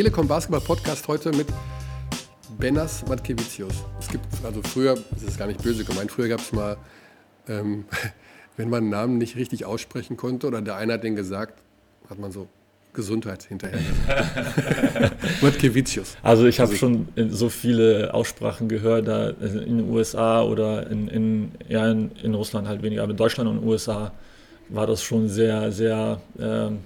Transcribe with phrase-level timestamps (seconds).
[0.00, 1.46] Telekom Basketball Podcast heute mit
[2.58, 3.84] Benas Matkevicius.
[4.00, 6.78] Es gibt, also früher, das ist gar nicht böse gemeint, früher gab es mal,
[7.48, 7.84] ähm,
[8.56, 11.62] wenn man einen Namen nicht richtig aussprechen konnte oder der eine hat den gesagt,
[12.08, 12.48] hat man so
[12.94, 15.42] Gesundheit hinterher gesagt.
[15.42, 16.16] Matkevicius.
[16.22, 21.08] Also ich habe also, schon so viele Aussprachen gehört, da in den USA oder in,
[21.08, 24.12] in, ja, in, in Russland halt weniger, aber in Deutschland und USA
[24.70, 26.78] war das schon sehr, sehr, ähm,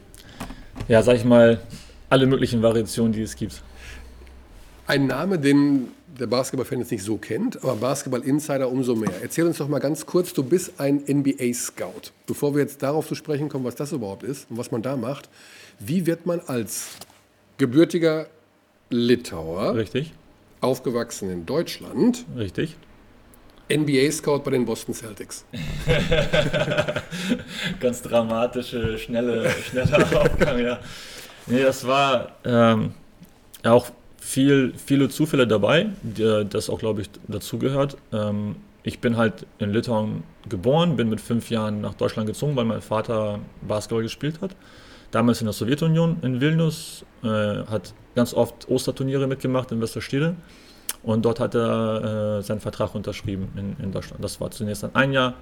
[0.89, 1.61] ja, sag ich mal,
[2.11, 3.63] alle möglichen Variationen, die es gibt.
[4.86, 9.13] Ein Name, den der Basketball-Fan jetzt nicht so kennt, aber Basketball-Insider umso mehr.
[9.22, 12.13] Erzähl uns doch mal ganz kurz, du bist ein NBA-Scout.
[12.27, 14.96] Bevor wir jetzt darauf zu sprechen kommen, was das überhaupt ist und was man da
[14.96, 15.29] macht,
[15.79, 16.90] wie wird man als
[17.58, 18.29] gebürtiger
[18.91, 20.13] Litauer, Richtig.
[20.61, 22.77] aufgewachsen in Deutschland, Richtig.
[23.72, 25.44] NBA-Scout bei den Boston Celtics.
[27.80, 30.80] Ganz dramatische, schnelle, schneller Aufgang, ja.
[31.46, 32.94] Nee, das war ähm,
[33.62, 35.91] auch viel, viele Zufälle dabei,
[36.50, 37.96] das auch, glaube ich, dazugehört.
[38.12, 42.64] Ähm, ich bin halt in Litauen geboren, bin mit fünf Jahren nach Deutschland gezogen, weil
[42.64, 44.54] mein Vater Basketball gespielt hat.
[45.10, 50.34] Damals in der Sowjetunion, in Vilnius, äh, hat ganz oft Osterturniere mitgemacht in Westerstede.
[51.02, 54.24] Und dort hat er äh, seinen Vertrag unterschrieben in, in Deutschland.
[54.24, 55.34] Das war zunächst dann ein Jahr,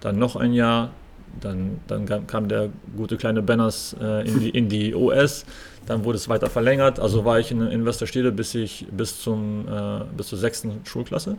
[0.00, 0.90] dann noch ein Jahr,
[1.40, 5.44] dann, dann kam der gute kleine Banners äh, in, die, in die OS,
[5.86, 7.00] dann wurde es weiter verlängert.
[7.00, 11.36] Also war ich in, in Westerstede bis, ich, bis, zum, äh, bis zur sechsten Schulklasse.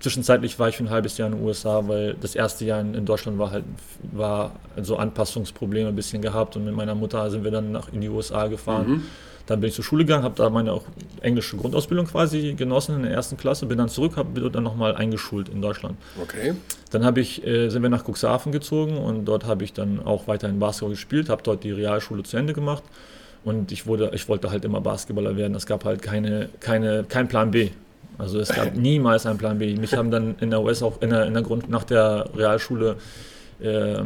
[0.00, 2.94] Zwischenzeitlich war ich für ein halbes Jahr in den USA, weil das erste Jahr in,
[2.94, 3.64] in Deutschland war halt
[4.12, 8.00] war so Anpassungsprobleme ein bisschen gehabt und mit meiner Mutter sind wir dann nach in
[8.00, 8.88] die USA gefahren.
[8.88, 9.02] Mhm
[9.48, 10.84] dann bin ich zur Schule gegangen, habe da meine auch
[11.22, 15.48] englische Grundausbildung quasi genossen in der ersten Klasse, bin dann zurück, habe dann nochmal eingeschult
[15.48, 15.96] in Deutschland.
[16.20, 16.52] Okay.
[16.90, 20.28] Dann habe ich, äh, sind wir nach Cuxhaven gezogen und dort habe ich dann auch
[20.28, 22.82] weiterhin Basketball gespielt, habe dort die Realschule zu Ende gemacht
[23.42, 25.54] und ich, wurde, ich wollte halt immer Basketballer werden.
[25.54, 27.70] Es gab halt keine, keine, kein Plan B.
[28.18, 29.74] Also es gab niemals einen Plan B.
[29.76, 32.96] Mich haben dann in der US auch in der, in der Grund, nach der Realschule
[33.60, 34.02] äh,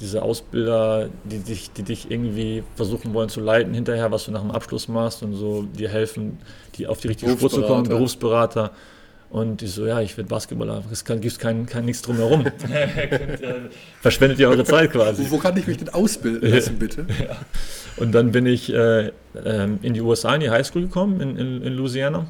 [0.00, 4.42] diese Ausbilder, die dich, die dich irgendwie versuchen wollen zu leiten, hinterher, was du nach
[4.42, 6.38] dem Abschluss machst und so dir helfen,
[6.76, 8.72] die auf die richtige Spur zu kommen, Berufsberater.
[9.30, 12.46] Und die so, ja, ich werde Basketballer, es gibt kein, kein nichts drumherum.
[14.00, 15.26] Verschwendet ihr eure Zeit quasi.
[15.28, 17.06] Wo kann ich mich denn ausbilden lassen, bitte?
[17.22, 17.36] ja.
[17.98, 19.12] Und dann bin ich äh,
[19.44, 22.26] ähm, in die USA, in die Highschool gekommen, in, in, in Louisiana.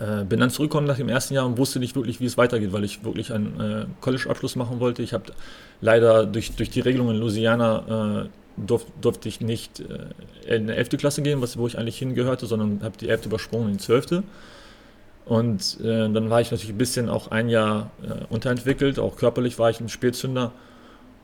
[0.00, 2.72] Äh, bin dann zurückgekommen nach dem ersten Jahr und wusste nicht wirklich, wie es weitergeht,
[2.72, 5.02] weil ich wirklich einen äh, College-Abschluss machen wollte.
[5.02, 5.24] Ich habe
[5.80, 10.72] leider durch, durch die Regelung in Louisiana äh, durf, durfte ich nicht äh, in die
[10.72, 10.90] 11.
[10.98, 13.26] Klasse gehen, was, wo ich eigentlich hingehörte, sondern habe die 11.
[13.26, 14.22] übersprungen in die 12.
[15.24, 19.58] Und äh, dann war ich natürlich ein bisschen auch ein Jahr äh, unterentwickelt, auch körperlich
[19.58, 20.52] war ich ein Spätzünder.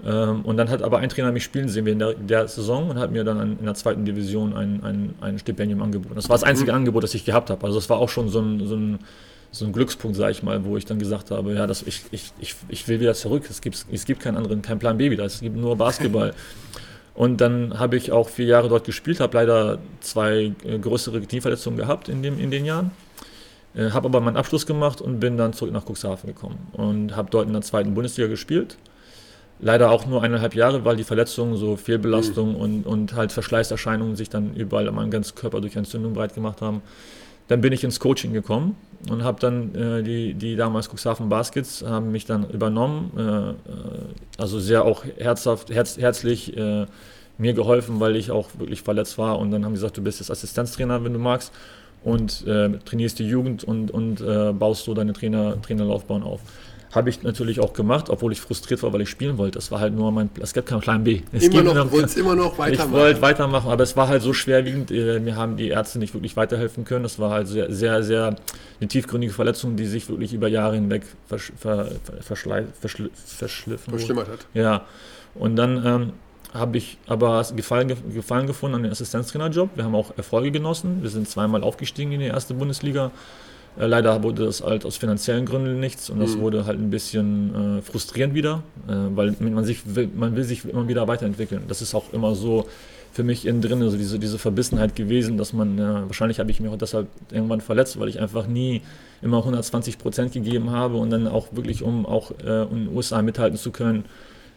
[0.04, 3.12] Ähm, und dann hat aber ein Trainer mich spielen sehen in der, Saison und hat
[3.12, 6.14] mir dann an, in der zweiten Division ein, ein, ein Stipendium angeboten.
[6.14, 6.78] Das war das einzige mhm.
[6.78, 7.64] Angebot, das ich gehabt habe.
[7.64, 8.98] Also es war auch schon so ein, so ein
[9.54, 12.32] so ein Glückspunkt, sage ich mal, wo ich dann gesagt habe, ja, das, ich, ich,
[12.40, 13.44] ich, ich will wieder zurück.
[13.50, 15.26] Es gibt, es gibt keinen anderen, keinen Plan B wieder.
[15.26, 16.32] Es gibt nur Basketball.
[17.14, 21.78] Und dann habe ich auch vier Jahre dort gespielt, habe leider zwei äh, größere Knieverletzungen
[21.78, 22.90] gehabt in, dem, in den Jahren.
[23.74, 27.28] Äh, habe aber meinen Abschluss gemacht und bin dann zurück nach Cuxhaven gekommen und habe
[27.30, 28.78] dort in der zweiten Bundesliga gespielt.
[29.64, 32.60] Leider auch nur eineinhalb Jahre, weil die Verletzungen, so Fehlbelastung mhm.
[32.60, 36.82] und, und halt Verschleißerscheinungen sich dann überall am ganzen Körper durch Entzündung breit gemacht haben.
[37.46, 38.76] Dann bin ich ins Coaching gekommen
[39.08, 44.58] und habe dann äh, die, die damals Cuxhaven Baskets haben mich dann übernommen, äh, also
[44.58, 46.86] sehr auch herzhaft, herz, herzlich äh,
[47.38, 50.18] mir geholfen, weil ich auch wirklich verletzt war und dann haben sie gesagt, du bist
[50.18, 51.52] jetzt Assistenztrainer, wenn du magst
[52.02, 56.40] und äh, trainierst die Jugend und, und äh, baust so deine Trainer, Trainerlaufbahn auf.
[56.92, 59.58] Habe ich natürlich auch gemacht, obwohl ich frustriert war, weil ich spielen wollte.
[59.58, 61.22] Das war halt nur mein, es gibt keinen Plan B.
[61.32, 62.90] Es immer noch, wolltest immer noch weitermachen.
[62.90, 64.90] Ich wollte weitermachen, aber es war halt so schwerwiegend.
[64.90, 67.06] Äh, mir haben die Ärzte nicht wirklich weiterhelfen können.
[67.06, 68.36] Es war halt sehr, sehr, sehr
[68.78, 71.88] eine tiefgründige Verletzung, die sich wirklich über Jahre hinweg versch, ver,
[72.20, 74.46] verschl, verschliffen Verschlimmert hat.
[74.52, 74.82] Ja.
[75.34, 76.12] Und dann ähm,
[76.52, 79.70] habe ich aber Gefallen, Gefallen gefunden an den Assistenztrainerjob.
[79.76, 80.98] Wir haben auch Erfolge genossen.
[81.00, 83.10] Wir sind zweimal aufgestiegen in die erste Bundesliga.
[83.78, 86.40] Äh, leider wurde das halt aus finanziellen Gründen nichts und das mhm.
[86.40, 90.64] wurde halt ein bisschen äh, frustrierend wieder, äh, weil man, sich, will, man will sich
[90.64, 91.62] immer wieder weiterentwickeln.
[91.68, 92.66] Das ist auch immer so
[93.12, 96.70] für mich innen drin, also diese, diese Verbissenheit gewesen, dass man, wahrscheinlich habe ich mich
[96.70, 98.80] auch deshalb irgendwann verletzt, weil ich einfach nie
[99.20, 103.20] immer 120 Prozent gegeben habe und dann auch wirklich, um auch äh, in den USA
[103.20, 104.04] mithalten zu können,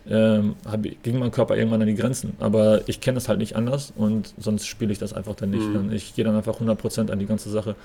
[0.08, 2.34] ähm, hab, ging mein Körper irgendwann an die Grenzen.
[2.40, 5.68] Aber ich kenne das halt nicht anders und sonst spiele ich das einfach dann nicht.
[5.68, 5.92] Mhm.
[5.92, 7.76] Ich gehe dann einfach 100 Prozent an die ganze Sache.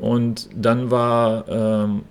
[0.00, 2.02] Und dann war, ähm,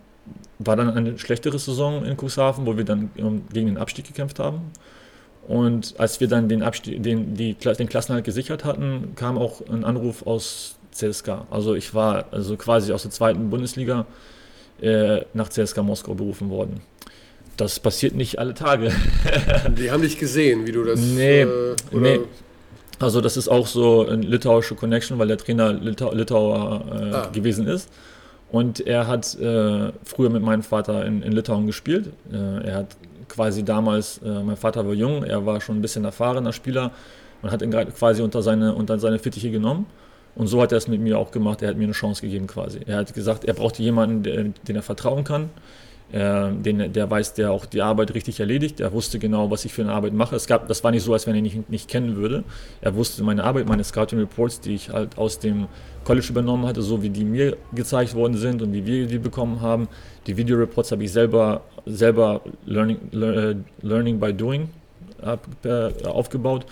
[0.60, 3.10] war dann eine schlechtere Saison in Cuxhaven, wo wir dann
[3.52, 4.72] gegen den Abstieg gekämpft haben.
[5.48, 9.84] Und als wir dann den, Abstieg, den, die, den Klassenhalt gesichert hatten, kam auch ein
[9.84, 11.48] Anruf aus CSK.
[11.50, 14.06] Also ich war also quasi aus der zweiten Bundesliga
[14.82, 16.82] äh, nach CSK Moskau berufen worden.
[17.58, 18.92] Das passiert nicht alle Tage.
[19.78, 21.00] die haben dich gesehen, wie du das.
[21.00, 22.20] Nee, äh, nee.
[23.00, 27.30] Also das ist auch so eine litauische Connection, weil der Trainer Litau Litauer äh, ah.
[27.32, 27.90] gewesen ist.
[28.52, 32.12] Und er hat äh, früher mit meinem Vater in, in Litauen gespielt.
[32.32, 32.98] Äh, er hat
[33.28, 36.92] quasi damals, äh, mein Vater war jung, er war schon ein bisschen erfahrener Spieler
[37.42, 39.86] und hat ihn quasi unter seine, unter seine Fittiche genommen.
[40.36, 41.62] Und so hat er es mit mir auch gemacht.
[41.62, 42.80] Er hat mir eine Chance gegeben quasi.
[42.86, 45.50] Er hat gesagt, er brauchte jemanden, den er vertrauen kann,
[46.12, 48.80] äh, den, der weiß, der auch die Arbeit richtig erledigt.
[48.80, 50.36] Er wusste genau, was ich für eine Arbeit mache.
[50.36, 52.44] Es gab, das war nicht so, als wenn er ihn nicht, nicht kennen würde.
[52.82, 55.68] Er wusste meine Arbeit, meine Scouting Reports, die ich halt aus dem
[56.04, 59.62] College übernommen hatte, so wie die mir gezeigt worden sind und wie wir die bekommen
[59.62, 59.88] haben.
[60.26, 62.98] Die Video Reports habe ich selber, selber learning,
[63.82, 64.70] learning by doing
[65.64, 66.66] äh, aufgebaut.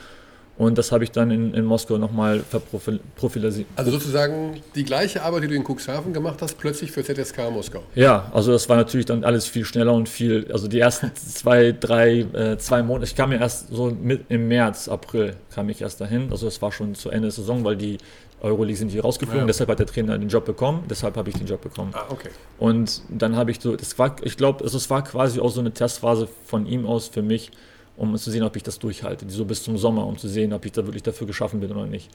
[0.57, 3.68] Und das habe ich dann in, in Moskau nochmal verprofilisiert.
[3.75, 7.83] Also sozusagen die gleiche Arbeit, die du in Cuxhaven gemacht hast, plötzlich für ZSK Moskau.
[7.94, 11.74] Ja, also das war natürlich dann alles viel schneller und viel, also die ersten zwei,
[11.74, 15.81] drei, äh, zwei Monate, ich kam ja erst so mit im März, April kam ich
[15.81, 17.98] erst dahin, also es war schon zu Ende der Saison, weil die
[18.42, 19.48] Euroleague sind hier rausgeflogen, ja.
[19.48, 21.92] deshalb hat der Trainer den Job bekommen, deshalb habe ich den Job bekommen.
[21.94, 22.30] Ah, okay.
[22.59, 25.59] Und dann habe ich so, das war, ich glaube, also es war quasi auch so
[25.59, 27.51] eine Testphase von ihm aus für mich,
[27.97, 30.65] um zu sehen, ob ich das durchhalte, so bis zum Sommer, um zu sehen, ob
[30.65, 32.09] ich da wirklich dafür geschaffen bin oder nicht.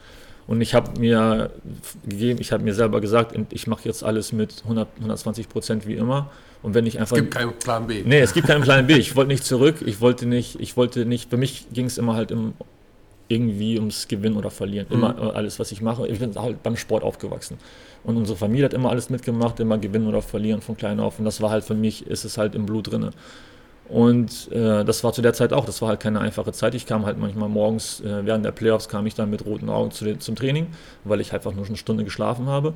[0.46, 1.50] Und ich habe mir
[2.04, 5.94] gegeben, ich habe mir selber gesagt, ich mache jetzt alles mit 100, 120 Prozent wie
[5.94, 6.30] immer.
[6.62, 7.16] Und wenn ich einfach.
[7.16, 8.02] Es gibt keinen Plan B.
[8.04, 8.94] Nee, es gibt keinen Plan B.
[8.94, 9.76] Ich wollte nicht zurück.
[9.84, 12.54] Ich wollte nicht, ich wollte nicht, für mich ging es immer halt im,
[13.28, 14.86] irgendwie ums Gewinnen oder Verlieren.
[14.90, 15.30] Immer mhm.
[15.30, 16.06] alles, was ich mache.
[16.08, 17.58] Ich bin halt beim Sport aufgewachsen.
[18.04, 21.18] Und unsere Familie hat immer alles mitgemacht, immer gewinnen oder verlieren von klein auf.
[21.18, 23.10] Und das war halt für mich, ist es halt im Blut drin.
[23.92, 26.74] Und äh, das war zu der Zeit auch, das war halt keine einfache Zeit.
[26.74, 29.90] Ich kam halt manchmal morgens, äh, während der Playoffs kam ich dann mit roten Augen
[29.90, 30.68] zu den, zum Training,
[31.04, 32.72] weil ich einfach nur eine Stunde geschlafen habe.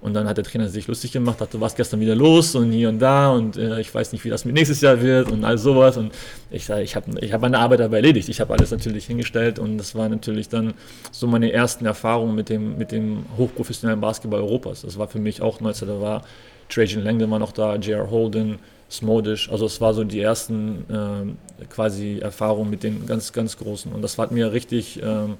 [0.00, 2.90] Und dann hat der Trainer sich lustig gemacht, du warst gestern wieder los und hier
[2.90, 5.58] und da und äh, ich weiß nicht, wie das mit nächstes Jahr wird und all
[5.58, 5.96] sowas.
[5.96, 6.12] Und
[6.52, 8.28] ich sage, ich habe ich hab meine Arbeit dabei erledigt.
[8.28, 10.74] Ich habe alles natürlich hingestellt und das war natürlich dann
[11.10, 14.82] so meine ersten Erfahrungen mit dem, mit dem hochprofessionellen Basketball Europas.
[14.82, 16.22] Das war für mich auch neu, da war
[16.68, 18.10] Trajan Langdon war noch da, J.R.
[18.10, 18.60] Holden,
[18.92, 19.50] Smodish.
[19.50, 23.90] Also es war so die ersten äh, quasi Erfahrungen mit den ganz, ganz Großen.
[23.90, 25.36] Und das hat mir richtig, ähm,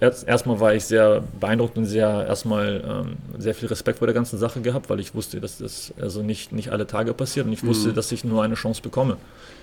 [0.00, 4.14] erst, erstmal war ich sehr beeindruckt und sehr erstmal ähm, sehr viel Respekt vor der
[4.14, 7.52] ganzen Sache gehabt, weil ich wusste, dass das also nicht, nicht alle Tage passiert und
[7.52, 7.94] ich wusste, mhm.
[7.94, 9.18] dass ich nur eine Chance bekomme.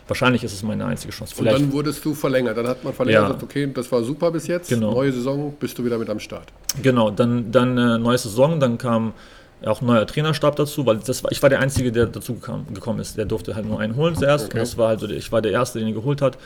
[0.07, 1.33] Wahrscheinlich ist es meine einzige Chance.
[1.35, 1.57] Vielleicht.
[1.57, 2.57] Und dann wurdest du verlängert.
[2.57, 3.27] Dann hat man verlängert, ja.
[3.27, 4.69] gesagt, okay, das war super bis jetzt.
[4.69, 4.91] Genau.
[4.91, 6.51] Neue Saison, bist du wieder mit am Start.
[6.83, 9.13] Genau, dann, dann äh, neue Saison, dann kam
[9.65, 12.65] auch ein neuer Trainerstab dazu, weil das war, ich war der Einzige, der dazu kam,
[12.73, 13.17] gekommen ist.
[13.17, 14.45] Der durfte halt nur einen holen zuerst.
[14.45, 14.57] Okay.
[14.57, 16.37] Und das war halt so, ich war der Erste, den ihn geholt hat.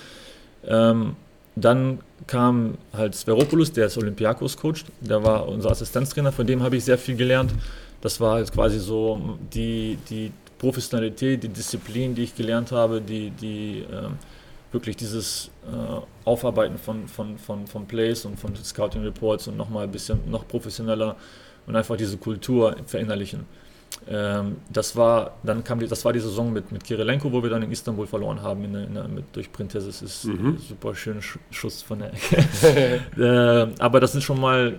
[0.67, 1.15] Ähm,
[1.55, 4.85] dann kam halt Sveropoulos, der ist Olympiakos-Coach.
[4.99, 7.53] Der war unser Assistenztrainer, von dem habe ich sehr viel gelernt.
[8.01, 13.29] Das war halt quasi so die, die Professionalität, die Disziplin, die ich gelernt habe, die,
[13.29, 14.17] die ähm,
[14.71, 19.85] wirklich dieses äh, Aufarbeiten von, von, von, von Plays und von Scouting Reports und nochmal
[19.85, 21.15] ein bisschen noch professioneller
[21.67, 23.45] und einfach diese Kultur verinnerlichen.
[24.07, 27.49] Ähm, das war, dann kam die, das war die Saison mit, mit Kirilenko, wo wir
[27.49, 29.85] dann in Istanbul verloren haben in, in, mit, durch Printess.
[29.85, 30.49] Das ist mhm.
[30.49, 33.01] ein super schöner Schuss von der Ecke.
[33.17, 34.75] äh, aber das ist schon mal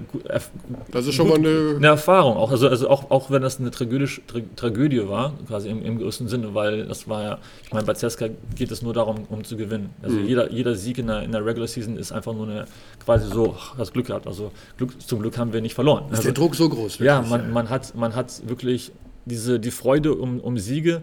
[0.93, 2.37] Das ist schon gut, mal eine, eine, Erfahrung.
[2.37, 5.99] Auch, also, also auch, auch wenn das eine Tragödie, Tra Tragödie war, quasi im, im
[5.99, 9.43] größten Sinne, weil das war ja, ich meine, bei Ceska geht es nur darum, um
[9.43, 9.91] zu gewinnen.
[10.03, 10.27] Also mhm.
[10.27, 12.67] jeder, jeder Sieg in der, in der Regular Season ist einfach nur eine,
[13.05, 14.29] quasi so, das Glück gehabt.
[14.29, 16.05] Also Glück, zum Glück haben wir nicht verloren.
[16.05, 17.01] Ist also, der Druck so groß?
[17.01, 17.07] Wirklich?
[17.07, 18.93] Ja, man, man, hat, man hat wirklich
[19.27, 21.03] diese, die Freude um, um Siege.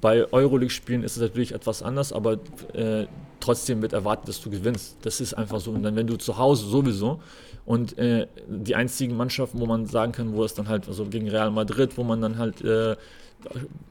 [0.00, 2.38] Bei Euroleague-Spielen ist es natürlich etwas anders, aber
[2.72, 3.06] äh,
[3.40, 4.96] trotzdem wird erwartet, dass du gewinnst.
[5.02, 5.72] Das ist einfach so.
[5.72, 7.20] Und dann, wenn du zu Hause sowieso
[7.66, 11.28] und äh, die einzigen Mannschaften, wo man sagen kann, wo es dann halt, also gegen
[11.28, 12.96] Real Madrid, wo man dann halt äh,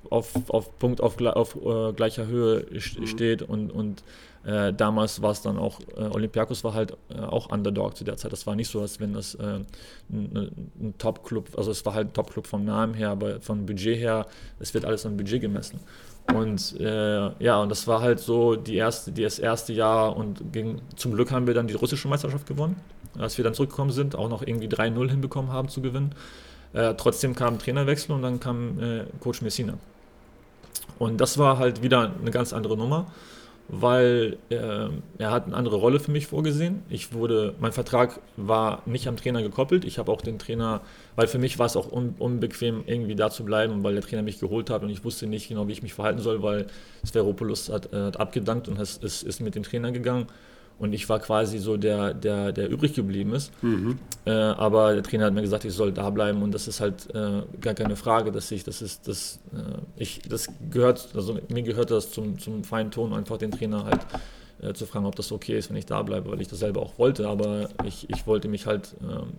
[0.10, 3.08] auf, auf Punkt auf, auf uh, gleicher Höhe mhm.
[3.08, 4.04] steht und, und
[4.46, 8.16] äh, damals war es dann auch, äh, Olympiakos war halt äh, auch Underdog zu der
[8.16, 8.32] Zeit.
[8.32, 9.60] Das war nicht so, als wenn das äh,
[10.10, 13.98] ein, ein Top-Club, also es war halt ein Top-Club vom Namen her, aber vom Budget
[13.98, 14.26] her,
[14.60, 15.80] es wird alles am Budget gemessen.
[16.34, 20.82] Und äh, ja, und das war halt so die erste, das erste Jahr und ging,
[20.96, 22.78] zum Glück haben wir dann die russische Meisterschaft gewonnen,
[23.18, 26.16] als wir dann zurückgekommen sind, auch noch irgendwie 3-0 hinbekommen haben zu gewinnen.
[26.72, 28.78] Äh, trotzdem kam Trainerwechsel und dann kam
[29.20, 29.74] Coach Messina.
[31.00, 33.08] Und das war halt wieder eine ganz andere Nummer.
[33.70, 36.82] Weil äh, er hat eine andere Rolle für mich vorgesehen.
[36.90, 39.86] Ich wurde, mein Vertrag war nicht am Trainer gekoppelt.
[39.86, 40.82] Ich habe auch den Trainer,
[41.16, 44.24] weil für mich war es auch un, unbequem, irgendwie da zu bleiben, weil der Trainer
[44.24, 46.66] mich geholt hat und ich wusste nicht genau, wie ich mich verhalten soll, weil
[47.06, 50.26] Sveropoulos hat, äh, hat abgedankt und ist, ist, ist mit dem Trainer gegangen.
[50.80, 53.52] Und ich war quasi so der, der, der übrig geblieben ist.
[53.62, 54.00] Mhm.
[54.26, 57.14] Äh, aber der Trainer hat mir gesagt, ich soll da bleiben und das ist halt
[57.14, 61.64] äh, gar keine Frage, dass ich, das ist, das, äh, ich, das gehört, also mir
[61.64, 64.00] gehört das zum, zum feinen Ton, einfach den Trainer halt
[64.62, 66.82] äh, zu fragen, ob das okay ist, wenn ich da bleibe, weil ich das selber
[66.82, 67.28] auch wollte.
[67.28, 69.34] Aber ich, ich wollte mich halt, ähm,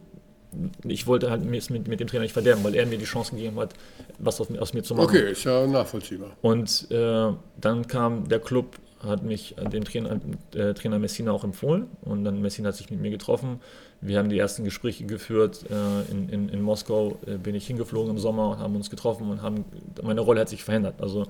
[0.85, 3.59] ich wollte halt mit, mit dem Trainer nicht verderben, weil er mir die Chance gegeben
[3.59, 3.75] hat,
[4.18, 5.06] was aus, aus mir zu machen.
[5.06, 6.30] Okay, ist ja nachvollziehbar.
[6.42, 10.21] Und äh, dann kam der Club hat mich dem Trainer,
[10.54, 13.61] äh, Trainer Messina auch empfohlen und dann Messina hat sich mit mir getroffen.
[14.00, 15.64] Wir haben die ersten Gespräche geführt.
[15.71, 19.30] Äh, in, in, in Moskau äh, bin ich hingeflogen im Sommer und haben uns getroffen
[19.30, 19.64] und haben,
[20.02, 20.95] meine Rolle hat sich verändert.
[21.00, 21.26] Also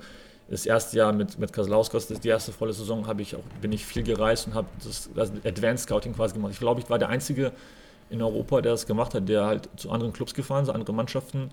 [0.49, 3.43] das erste Jahr mit, mit Kaslauskas, das ist die erste volle Saison, habe ich auch,
[3.61, 6.51] bin ich viel gereist und habe das, das Advanced Scouting quasi gemacht.
[6.51, 7.53] Ich glaube, ich war der Einzige
[8.09, 11.51] in Europa, der das gemacht hat, der halt zu anderen Clubs gefahren, zu anderen Mannschaften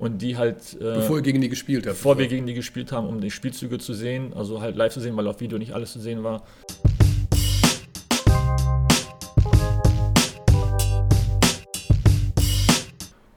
[0.00, 0.74] und die halt.
[0.80, 1.96] Äh, bevor ihr gegen die gespielt habt.
[1.96, 5.00] Bevor wir gegen die gespielt haben, um die Spielzüge zu sehen, also halt live zu
[5.00, 6.42] sehen, weil auf Video nicht alles zu sehen war.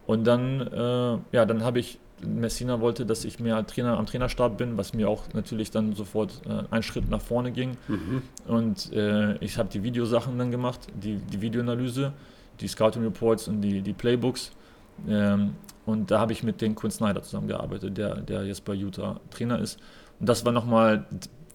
[0.05, 4.57] Und dann, äh, ja, dann habe ich, Messina wollte, dass ich mehr Trainer am Trainerstab
[4.57, 7.71] bin, was mir auch natürlich dann sofort äh, einen Schritt nach vorne ging.
[7.89, 8.21] Mhm.
[8.47, 12.13] Und äh, ich habe die Videosachen dann gemacht, die, die Videoanalyse,
[12.61, 14.51] die Scouting Reports und die, die Playbooks.
[15.09, 15.55] Ähm,
[15.85, 19.59] und da habe ich mit dem Quinn Snyder zusammengearbeitet, der, der jetzt bei Utah Trainer
[19.59, 19.79] ist.
[20.19, 21.05] Und das war nochmal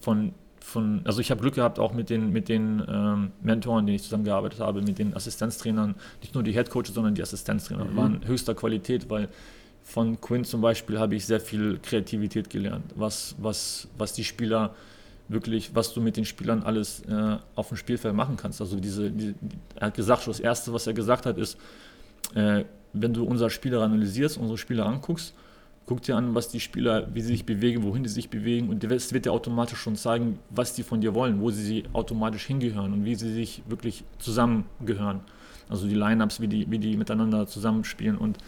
[0.01, 3.97] von, von, also ich habe Glück gehabt auch mit den, mit den ähm, Mentoren, denen
[3.97, 7.97] ich zusammengearbeitet habe, mit den Assistenztrainern, nicht nur die Head Coaches, sondern die Assistenztrainer, mhm.
[7.97, 9.29] waren höchster Qualität, weil
[9.83, 14.75] von Quinn zum Beispiel habe ich sehr viel Kreativität gelernt, was, was, was die Spieler
[15.29, 18.61] wirklich, was du mit den Spielern alles äh, auf dem Spielfeld machen kannst.
[18.61, 19.35] Also diese, die,
[19.77, 21.59] er hat gesagt, das Erste, was er gesagt hat, ist,
[22.35, 25.35] äh, wenn du unsere Spieler analysierst, unsere Spieler anguckst,
[25.87, 28.85] guck dir an, was die Spieler, wie sie sich bewegen, wohin die sich bewegen und
[28.85, 32.93] es wird dir automatisch schon zeigen, was die von dir wollen, wo sie automatisch hingehören
[32.93, 35.21] und wie sie sich wirklich zusammengehören.
[35.71, 38.39] Also die Lineups, wie die, wie die miteinander zusammenspielen und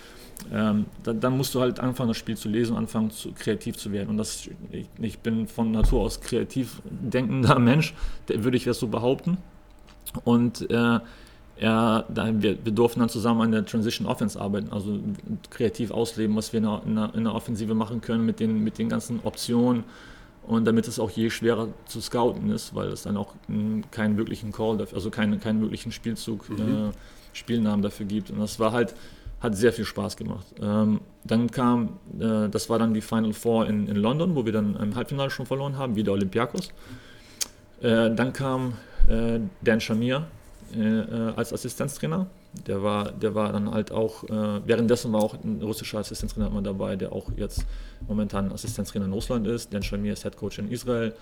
[0.53, 3.77] ähm, dann, dann, musst du halt anfangen, das Spiel zu lesen und anfangen, zu, kreativ
[3.77, 4.09] zu werden.
[4.09, 7.95] Und das, ich, ich bin von Natur aus kreativ denkender Mensch,
[8.27, 9.37] würde ich das so behaupten.
[10.25, 11.01] Und äh,
[11.61, 14.99] er, da, wir, wir durften dann zusammen an der Transition Offense arbeiten, also
[15.50, 18.64] kreativ ausleben, was wir in der, in der, in der Offensive machen können mit den,
[18.64, 19.85] mit den ganzen Optionen
[20.43, 23.35] und damit es auch je schwerer zu scouten ist, weil es dann auch
[23.90, 26.59] keinen wirklichen Call, also keinen, keinen wirklichen Spielzug, mhm.
[26.59, 26.93] äh,
[27.35, 28.31] Spielnamen dafür gibt.
[28.31, 28.95] Und das war halt,
[29.40, 30.47] hat sehr viel Spaß gemacht.
[30.62, 34.52] Ähm, dann kam, äh, das war dann die Final Four in, in London, wo wir
[34.52, 36.71] dann im Halbfinale schon verloren haben, wieder Olympiakos.
[37.83, 38.73] Äh, dann kam
[39.09, 40.26] äh, Dan Shamir,
[40.77, 42.27] äh, äh, als Assistenztrainer.
[42.67, 46.62] Der war, der war dann halt auch, äh, währenddessen war auch ein russischer Assistenztrainer immer
[46.62, 47.65] dabei, der auch jetzt
[48.07, 49.73] momentan Assistenztrainer in Russland ist.
[49.73, 51.15] Dan Shamir ist Headcoach in Israel.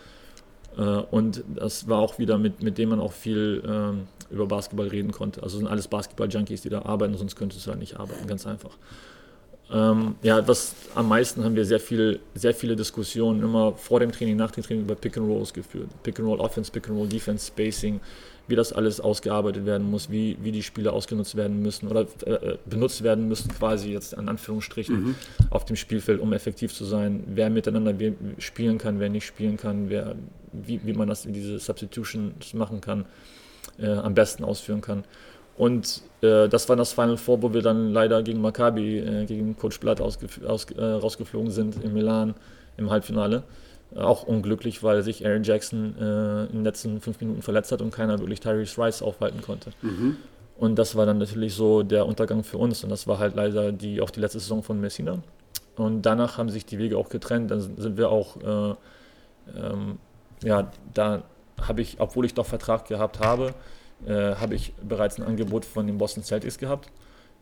[0.76, 4.88] Äh, und das war auch wieder mit, mit dem man auch viel ähm, über Basketball
[4.88, 5.42] reden konnte.
[5.42, 8.76] Also sind alles Basketball-Junkies, die da arbeiten, sonst könntest du halt nicht arbeiten, ganz einfach.
[9.70, 14.12] Ähm, ja, was am meisten haben wir sehr, viel, sehr viele Diskussionen immer vor dem
[14.12, 15.88] Training, nach dem Training über Pick and Rolls geführt.
[16.02, 18.00] Pick and Roll Offense, Pick and Roll Defense, Spacing,
[18.48, 22.32] wie das alles ausgearbeitet werden muss, wie, wie die Spiele ausgenutzt werden müssen oder äh,
[22.32, 25.14] äh, benutzt werden müssen, quasi jetzt an Anführungsstrichen mhm.
[25.50, 27.94] auf dem Spielfeld, um effektiv zu sein, wer miteinander
[28.38, 30.16] spielen kann, wer nicht spielen kann, wer,
[30.52, 33.04] wie, wie man das in diese Substitutions machen kann,
[33.78, 35.04] äh, am besten ausführen kann.
[35.58, 39.56] Und äh, das war das Final Four, wo wir dann leider gegen Maccabi, äh, gegen
[39.56, 42.34] Coach Blatt aus, äh, rausgeflogen sind in Milan
[42.76, 43.42] im Halbfinale
[43.96, 47.90] auch unglücklich, weil sich Aaron Jackson äh, in den letzten fünf Minuten verletzt hat und
[47.90, 49.70] keiner wirklich Tyrese Rice aufhalten konnte.
[49.82, 50.16] Mhm.
[50.58, 52.82] Und das war dann natürlich so der Untergang für uns.
[52.82, 55.18] Und das war halt leider die, auch die letzte Saison von Messina.
[55.76, 57.50] Und danach haben sich die Wege auch getrennt.
[57.50, 58.74] Dann sind wir auch, äh,
[59.56, 59.98] ähm,
[60.42, 61.22] ja, da
[61.60, 63.54] habe ich, obwohl ich doch Vertrag gehabt habe,
[64.06, 66.90] äh, habe ich bereits ein Angebot von den Boston Celtics gehabt.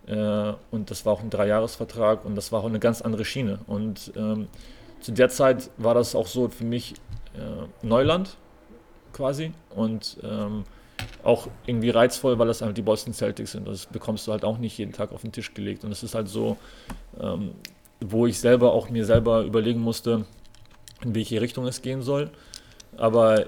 [0.06, 3.60] Äh, und das war auch ein Dreijahresvertrag und das war auch eine ganz andere Schiene.
[3.66, 4.48] Und ähm,
[5.00, 6.94] zu der Zeit war das auch so für mich
[7.34, 8.36] äh, Neuland
[9.12, 10.64] quasi und ähm,
[11.22, 13.66] auch irgendwie reizvoll, weil das halt die Boston Celtics sind.
[13.66, 15.84] Das bekommst du halt auch nicht jeden Tag auf den Tisch gelegt.
[15.84, 16.56] Und es ist halt so,
[17.20, 17.52] ähm,
[18.00, 20.24] wo ich selber auch mir selber überlegen musste,
[21.04, 22.30] in welche Richtung es gehen soll.
[22.96, 23.46] Aber äh,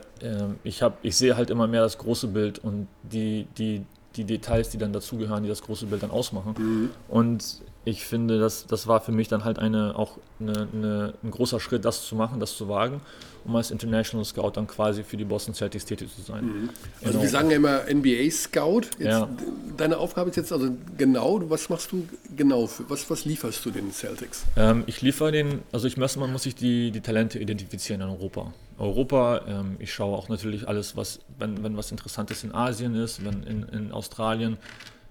[0.64, 3.84] ich, hab, ich sehe halt immer mehr das große Bild und die, die,
[4.16, 6.54] die Details, die dann dazugehören, die das große Bild dann ausmachen.
[6.58, 6.90] Mhm.
[7.08, 11.30] Und ich finde, das, das war für mich dann halt eine, auch eine, eine, ein
[11.30, 13.00] großer Schritt, das zu machen, das zu wagen,
[13.44, 16.44] um als International Scout dann quasi für die Boston Celtics tätig zu sein.
[16.44, 16.70] Mhm.
[17.00, 17.22] Also genau.
[17.22, 18.82] wir sagen ja immer NBA Scout.
[18.98, 19.28] Jetzt, ja.
[19.76, 22.06] Deine Aufgabe ist jetzt also genau, was machst du
[22.36, 24.44] genau, für, was, was lieferst du den Celtics?
[24.56, 28.08] Ähm, ich liefere den, also ich möchte, man muss sich die, die Talente identifizieren in
[28.08, 28.52] Europa.
[28.78, 33.24] Europa, ähm, ich schaue auch natürlich alles, was, wenn, wenn was Interessantes in Asien ist,
[33.24, 34.58] wenn in, in Australien,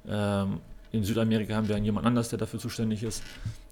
[0.08, 0.60] ähm,
[0.92, 3.24] in Südamerika haben wir jemand anders, der dafür zuständig ist.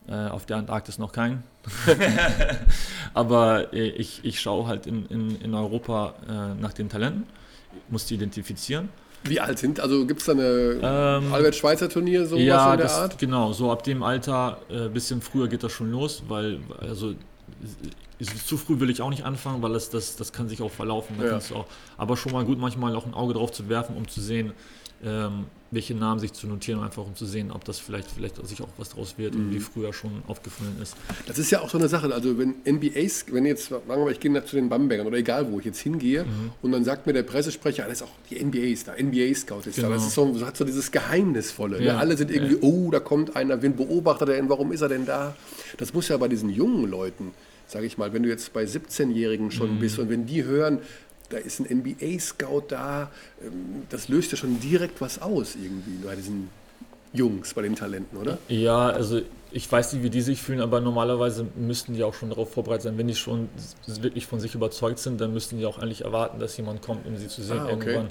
[0.07, 1.41] Äh, auf der Antarktis noch keinen.
[3.15, 7.23] Aber äh, ich, ich schaue halt in, in, in Europa äh, nach den Talenten,
[7.89, 8.89] muss die identifizieren.
[9.23, 9.79] Wie alt sind?
[9.79, 13.17] Also gibt es da eine ähm, Albert-Schweitzer-Turnier, so ja, in der das, Art?
[13.17, 17.15] Genau, so ab dem Alter, ein äh, bisschen früher geht das schon los, weil also
[18.45, 21.15] zu früh will ich auch nicht anfangen, weil das, das, das kann sich auch verlaufen.
[21.19, 21.37] Ja.
[21.37, 21.65] Auch,
[21.97, 24.53] aber schon mal gut, manchmal auch ein Auge drauf zu werfen, um zu sehen,
[25.03, 28.61] ähm, welche Namen sich zu notieren, einfach um zu sehen, ob das vielleicht, vielleicht sich
[28.61, 29.41] auch was draus wird mhm.
[29.41, 30.95] und wie früher schon aufgefallen ist.
[31.27, 32.13] Das ist ja auch so eine Sache.
[32.13, 35.17] Also wenn NBAs, wenn jetzt, sagen wir mal, ich gehe nach zu den Bambergern oder
[35.17, 36.51] egal wo ich jetzt hingehe mhm.
[36.61, 39.75] und dann sagt mir der Pressesprecher, das ist auch die NBAs da, NBA Scout ist
[39.75, 39.89] genau.
[39.89, 39.95] da.
[39.95, 41.79] Das ist so, hat so dieses Geheimnisvolle.
[41.79, 41.85] Ne?
[41.85, 41.93] Ja.
[41.93, 41.99] Ne?
[41.99, 42.61] Alle sind irgendwie, ja.
[42.61, 45.35] oh, da kommt einer, wen beobachtet er denn, warum ist er denn da?
[45.77, 47.31] Das muss ja bei diesen jungen Leuten,
[47.67, 49.79] sage ich mal, wenn du jetzt bei 17-Jährigen schon mhm.
[49.79, 50.79] bist und wenn die hören,
[51.29, 56.15] da ist ein NBA-Scout da, ähm, das löst ja schon direkt was aus irgendwie bei
[56.15, 56.49] diesen
[57.13, 58.37] Jungs, bei den Talenten, oder?
[58.47, 62.29] Ja, also ich weiß nicht, wie die sich fühlen, aber normalerweise müssten die auch schon
[62.29, 62.97] darauf vorbereitet sein.
[62.97, 63.47] Wenn die schon
[63.87, 67.15] wirklich von sich überzeugt sind, dann müssten die auch eigentlich erwarten, dass jemand kommt, um
[67.17, 67.91] sie zu sehen ah, okay.
[67.91, 68.09] irgendwann.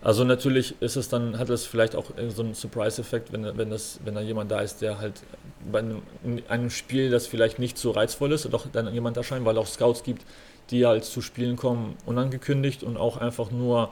[0.00, 4.14] Also natürlich ist es dann, hat das vielleicht auch so einen Surprise-Effekt, wenn, wenn, wenn
[4.14, 5.22] da jemand da ist, der halt
[5.70, 6.02] bei einem,
[6.48, 10.02] einem Spiel, das vielleicht nicht so reizvoll ist, doch dann jemand erscheint, weil auch Scouts
[10.02, 10.22] gibt,
[10.70, 13.90] die halt zu Spielen kommen, unangekündigt und auch einfach nur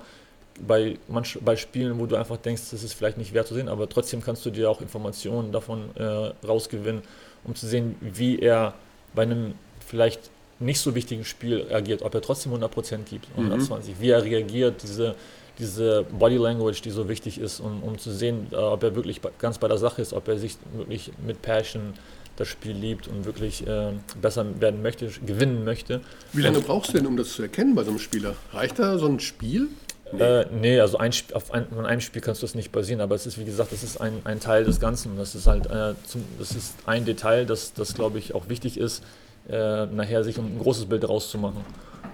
[0.67, 3.69] bei, manch, bei Spielen, wo du einfach denkst, das ist vielleicht nicht wert zu sehen,
[3.69, 7.03] aber trotzdem kannst du dir auch Informationen davon äh, rausgewinnen,
[7.45, 8.75] um zu sehen, wie er
[9.15, 9.55] bei einem
[9.87, 14.03] vielleicht nicht so wichtigen Spiel reagiert, ob er trotzdem 100% gibt, 120, mhm.
[14.03, 15.15] wie er reagiert, diese,
[15.59, 19.21] diese Body Language, die so wichtig ist, um, um zu sehen, äh, ob er wirklich
[19.39, 21.95] ganz bei der Sache ist, ob er sich wirklich mit Passion
[22.41, 26.01] das Spiel liebt und wirklich äh, besser werden möchte, gewinnen möchte.
[26.33, 28.35] Wie lange brauchst du denn, um das zu erkennen bei so einem Spieler?
[28.53, 29.69] Reicht da so ein Spiel?
[30.13, 33.03] Nee, äh, nee also ein, auf ein, von einem Spiel kannst du das nicht basieren,
[33.03, 35.19] aber es ist, wie gesagt, das ist ein, ein Teil des Ganzen.
[35.19, 38.79] Das ist halt äh, zum, das ist ein Detail, das, das glaube ich, auch wichtig
[38.79, 39.05] ist,
[39.49, 41.61] äh, nachher sich ein großes Bild rauszumachen.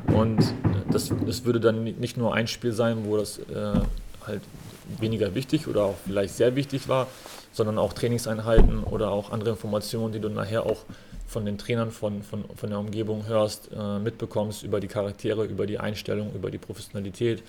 [0.08, 0.40] Und
[0.90, 3.80] das, das würde dann nicht nur ein Spiel sein, wo das äh,
[4.26, 4.42] halt
[4.98, 7.06] weniger wichtig oder auch vielleicht sehr wichtig war,
[7.56, 10.84] sondern auch Trainingseinheiten oder auch andere Informationen, die du nachher auch
[11.26, 15.66] von den Trainern, von, von, von der Umgebung hörst, äh, mitbekommst über die Charaktere, über
[15.66, 17.42] die Einstellung, über die Professionalität,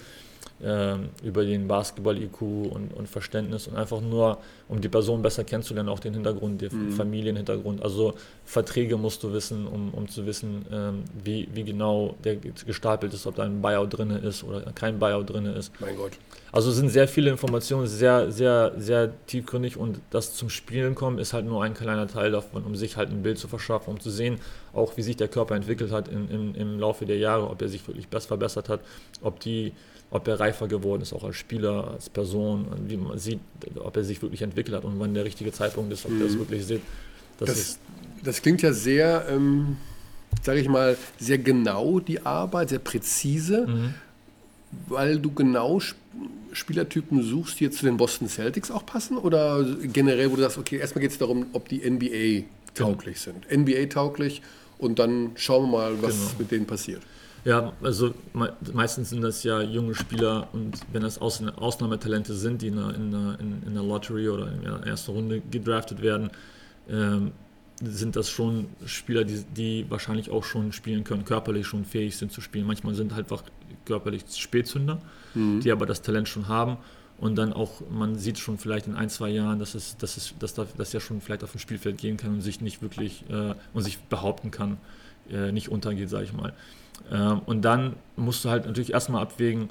[0.63, 4.37] äh, über den Basketball-IQ und, und, Verständnis und einfach nur,
[4.69, 6.91] um die Person besser kennenzulernen, auch den Hintergrund, den mhm.
[6.93, 7.83] Familienhintergrund.
[7.83, 8.13] Also
[8.45, 13.27] Verträge musst du wissen, um, um zu wissen, ähm, wie, wie genau der gestapelt ist,
[13.27, 15.73] ob da ein Buyout drin ist oder kein Buyout drin ist.
[15.81, 16.13] Mein Gott.
[16.51, 21.33] Also sind sehr viele Informationen, sehr, sehr, sehr tiefgründig und das zum Spielen kommen ist
[21.33, 24.09] halt nur ein kleiner Teil davon, um sich halt ein Bild zu verschaffen, um zu
[24.09, 24.39] sehen,
[24.73, 27.67] auch wie sich der Körper entwickelt hat in, in, im Laufe der Jahre, ob er
[27.67, 28.79] sich wirklich besser verbessert hat,
[29.21, 29.73] ob die
[30.09, 33.39] ob er reifer geworden ist, auch als Spieler, als Person, wie man sieht,
[33.75, 36.21] ob er sich wirklich entwickelt hat und wann der richtige Zeitpunkt ist, ob mhm.
[36.21, 36.81] er das wirklich sieht.
[37.39, 37.79] Das, das,
[38.23, 39.77] das klingt ja sehr, ähm,
[40.41, 43.93] sage ich mal, sehr genau die Arbeit, sehr präzise, mhm.
[44.87, 45.79] Weil du genau
[46.51, 49.17] Spielertypen suchst, die jetzt zu den Boston Celtics auch passen?
[49.17, 53.37] Oder generell, wo du sagst, okay, erstmal geht es darum, ob die NBA tauglich genau.
[53.47, 53.65] sind.
[53.65, 54.41] NBA tauglich
[54.77, 56.31] und dann schauen wir mal, was genau.
[56.39, 57.01] mit denen passiert.
[57.45, 62.61] Ja, also me meistens sind das ja junge Spieler und wenn das Aus Ausnahmetalente sind,
[62.61, 66.29] die in der, in, der, in der, Lottery oder in der ersten Runde gedraftet werden,
[66.89, 67.31] ähm,
[67.83, 72.31] sind das schon Spieler, die, die wahrscheinlich auch schon spielen können, körperlich schon fähig sind
[72.31, 72.65] zu spielen.
[72.65, 73.43] Manchmal sind halt einfach
[73.85, 74.99] körperlich Spätzünder,
[75.35, 75.59] mhm.
[75.59, 76.77] die aber das Talent schon haben.
[77.19, 80.35] Und dann auch, man sieht schon vielleicht in ein, zwei Jahren, dass es, dass es,
[80.39, 83.55] dass das ja schon vielleicht auf dem Spielfeld gehen kann und sich nicht wirklich äh,
[83.73, 84.77] und sich behaupten kann,
[85.31, 86.53] äh, nicht untergeht, sage ich mal.
[87.11, 89.69] Ähm, und dann musst du halt natürlich erstmal abwägen,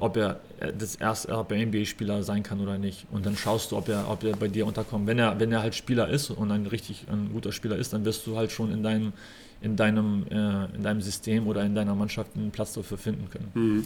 [0.00, 3.06] ob er äh, das erste, ob er NBA-Spieler sein kann oder nicht.
[3.10, 5.06] Und dann schaust du, ob er, ob er bei dir unterkommt.
[5.06, 8.04] Wenn er, wenn er halt Spieler ist und ein richtig ein guter Spieler ist, dann
[8.04, 9.12] wirst du halt schon in deinem
[9.60, 13.84] in deinem, äh, in deinem System oder in deiner Mannschaft einen Platz dafür finden können.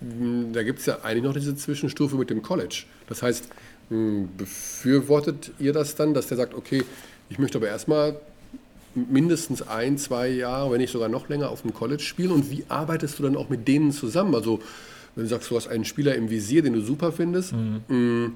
[0.00, 0.52] Mhm.
[0.52, 2.84] Da gibt es ja eigentlich noch diese Zwischenstufe mit dem College.
[3.08, 3.48] Das heißt,
[4.36, 6.84] befürwortet ihr das dann, dass der sagt, okay,
[7.30, 8.16] ich möchte aber erstmal
[8.94, 12.30] mindestens ein, zwei Jahre, wenn nicht sogar noch länger auf dem College spielen?
[12.30, 14.34] Und wie arbeitest du dann auch mit denen zusammen?
[14.34, 14.60] Also,
[15.18, 18.34] wenn du sagst, du hast einen Spieler im Visier, den du super findest, mhm.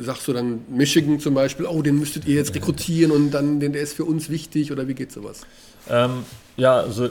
[0.00, 3.72] sagst du dann Michigan zum Beispiel, oh, den müsstet ihr jetzt rekrutieren und dann, den,
[3.72, 5.42] der ist für uns wichtig oder wie geht sowas?
[5.88, 6.24] Ähm,
[6.56, 7.10] ja, also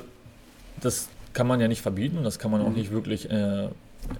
[0.81, 2.75] das kann man ja nicht verbieten, das kann man auch mhm.
[2.75, 3.69] nicht wirklich äh,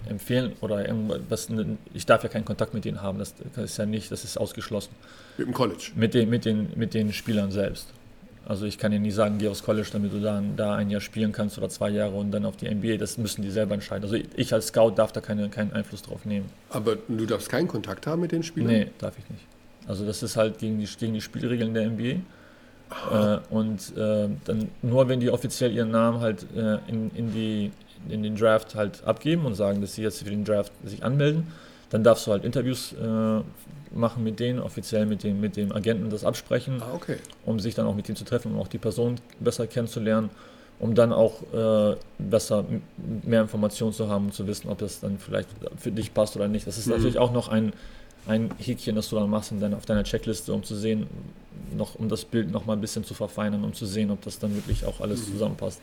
[0.08, 1.48] empfehlen oder irgendwas.
[1.92, 4.38] Ich darf ja keinen Kontakt mit denen haben, das, das ist ja nicht, das ist
[4.38, 4.92] ausgeschlossen.
[5.36, 5.90] Mit dem College?
[5.96, 7.88] Mit den, mit den, mit den Spielern selbst.
[8.44, 11.00] Also ich kann dir nicht sagen, geh aufs College, damit du dann da ein Jahr
[11.00, 12.96] spielen kannst oder zwei Jahre und dann auf die NBA.
[12.96, 14.04] Das müssen die selber entscheiden.
[14.04, 16.46] Also ich als Scout darf da keine, keinen Einfluss drauf nehmen.
[16.70, 18.72] Aber du darfst keinen Kontakt haben mit den Spielern?
[18.72, 19.44] Nee, darf ich nicht.
[19.86, 22.20] Also das ist halt gegen die, gegen die Spielregeln der NBA.
[23.10, 27.70] Äh, und äh, dann nur wenn die offiziell ihren Namen halt äh, in, in, die,
[28.08, 31.46] in den Draft halt abgeben und sagen, dass sie jetzt für den Draft sich anmelden,
[31.92, 33.40] dann darfst du halt Interviews äh,
[33.94, 37.16] machen mit denen, offiziell mit dem, mit dem Agenten das absprechen, ah, okay.
[37.44, 40.30] um sich dann auch mit denen zu treffen, um auch die Person besser kennenzulernen,
[40.78, 42.64] um dann auch äh, besser
[43.22, 46.48] mehr Informationen zu haben und zu wissen, ob das dann vielleicht für dich passt oder
[46.48, 46.66] nicht.
[46.66, 46.92] Das ist mhm.
[46.92, 47.74] natürlich auch noch ein,
[48.26, 51.06] ein Häkchen, das du dann machst in deiner, auf deiner Checkliste, um zu sehen,
[51.76, 54.38] noch, um das Bild noch mal ein bisschen zu verfeinern, um zu sehen, ob das
[54.38, 55.32] dann wirklich auch alles mhm.
[55.32, 55.82] zusammenpasst.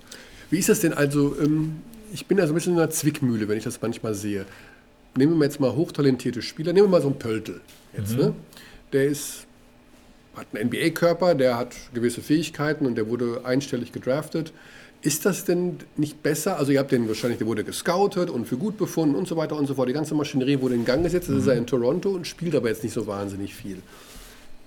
[0.50, 1.36] Wie ist das denn also?
[1.40, 4.46] Ähm, ich bin da so ein bisschen in einer Zwickmühle, wenn ich das manchmal sehe.
[5.16, 7.62] Nehmen wir jetzt mal hochtalentierte Spieler, nehmen wir mal so einen Pöltl
[7.98, 8.20] jetzt, mhm.
[8.20, 8.34] ne?
[8.94, 9.46] Der ist,
[10.36, 14.52] hat einen NBA-Körper, der hat gewisse Fähigkeiten und der wurde einstellig gedraftet.
[15.02, 16.58] Ist das denn nicht besser?
[16.58, 19.56] Also ihr habt den wahrscheinlich, der wurde gescoutet und für gut befunden und so weiter
[19.56, 19.88] und so fort.
[19.88, 21.30] Die ganze Maschinerie wurde in Gang gesetzt.
[21.30, 21.40] Jetzt mhm.
[21.40, 23.78] ist er in Toronto und spielt aber jetzt nicht so wahnsinnig viel.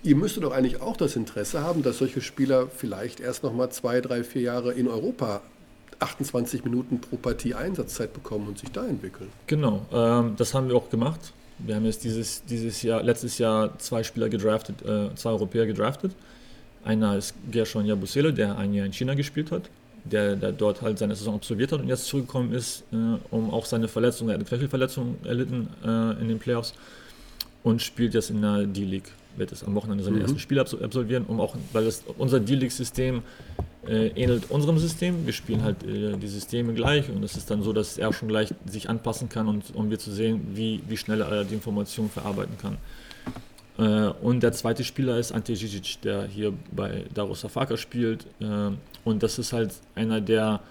[0.01, 3.69] Ihr müsstet doch eigentlich auch das Interesse haben, dass solche Spieler vielleicht erst noch mal
[3.69, 5.41] zwei, drei, vier Jahre in Europa
[5.99, 9.29] 28 Minuten pro Partie Einsatzzeit bekommen und sich da entwickeln.
[9.47, 11.33] Genau, ähm, das haben wir auch gemacht.
[11.59, 16.13] Wir haben jetzt dieses, dieses Jahr, letztes Jahr zwei Spieler gedraftet, äh, zwei Europäer gedraftet.
[16.83, 19.69] Einer ist Gershon Yabusele, der ein Jahr in China gespielt hat,
[20.03, 22.95] der, der dort halt seine Saison absolviert hat und jetzt zurückgekommen ist, äh,
[23.31, 26.73] um auch seine Verletzung, er hat eine Knöchelverletzung erlitten äh, in den Playoffs
[27.63, 29.11] und spielt jetzt in der D-League.
[29.37, 30.23] Wird es am Wochenende seine mhm.
[30.23, 33.23] ersten Spiele absolvieren, um auch, weil das unser D-League-System
[33.87, 35.25] äh, ähnelt unserem System.
[35.25, 38.27] Wir spielen halt äh, die Systeme gleich und es ist dann so, dass er schon
[38.27, 42.09] gleich sich anpassen kann und um wir zu sehen, wie, wie schnell er die Informationen
[42.09, 42.77] verarbeiten kann.
[43.77, 48.25] Äh, und der zweite Spieler ist Ante Žižić, der hier bei Darusafaka spielt.
[48.39, 48.71] Äh,
[49.03, 50.61] und das ist halt einer, der,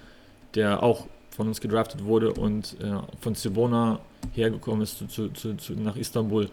[0.55, 4.01] der auch von uns gedraftet wurde und äh, von Cibona
[4.35, 6.49] hergekommen ist zu, zu, zu, nach Istanbul,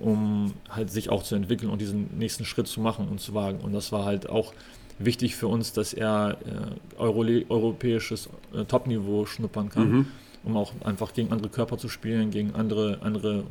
[0.00, 3.60] um halt sich auch zu entwickeln und diesen nächsten Schritt zu machen und zu wagen.
[3.60, 4.52] Und das war halt auch
[4.98, 10.06] wichtig für uns, dass er äh, Euro europäisches äh, Topniveau schnuppern kann, mhm.
[10.44, 13.44] um auch einfach gegen andere Körper zu spielen, gegen andere, andere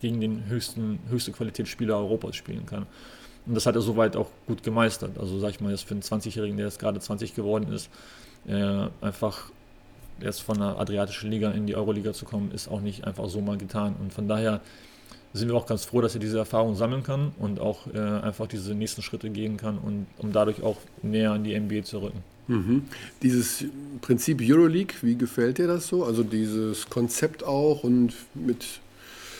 [0.00, 2.86] gegen den höchsten, höchste Qualitätsspieler Europas spielen kann.
[3.46, 5.18] Und das hat er soweit auch gut gemeistert.
[5.18, 7.90] Also sag ich mal, jetzt für einen 20-Jährigen, der jetzt gerade 20 geworden ist,
[8.48, 9.50] äh, einfach
[10.20, 13.40] jetzt von der Adriatischen Liga in die Euroliga zu kommen, ist auch nicht einfach so
[13.40, 13.94] mal getan.
[14.00, 14.60] Und von daher
[15.36, 18.46] sind wir auch ganz froh, dass er diese Erfahrung sammeln kann und auch äh, einfach
[18.46, 22.22] diese nächsten Schritte gehen kann und um dadurch auch näher an die NBA zu rücken.
[22.48, 22.84] Mhm.
[23.22, 23.64] Dieses
[24.00, 26.04] Prinzip Euroleague, wie gefällt dir das so?
[26.04, 28.80] Also dieses Konzept auch und mit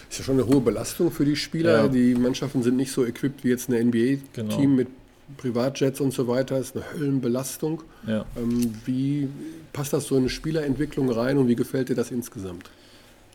[0.09, 1.85] ist ja schon eine hohe Belastung für die Spieler.
[1.85, 1.89] Ja.
[1.89, 4.69] Die Mannschaften sind nicht so equipped wie jetzt ein NBA-Team genau.
[4.69, 4.89] mit
[5.37, 6.59] Privatjets und so weiter.
[6.59, 7.83] Das ist eine Höllenbelastung.
[8.07, 8.25] Ja.
[8.37, 9.29] Ähm, wie
[9.73, 12.71] passt das so in eine Spielerentwicklung rein und wie gefällt dir das insgesamt?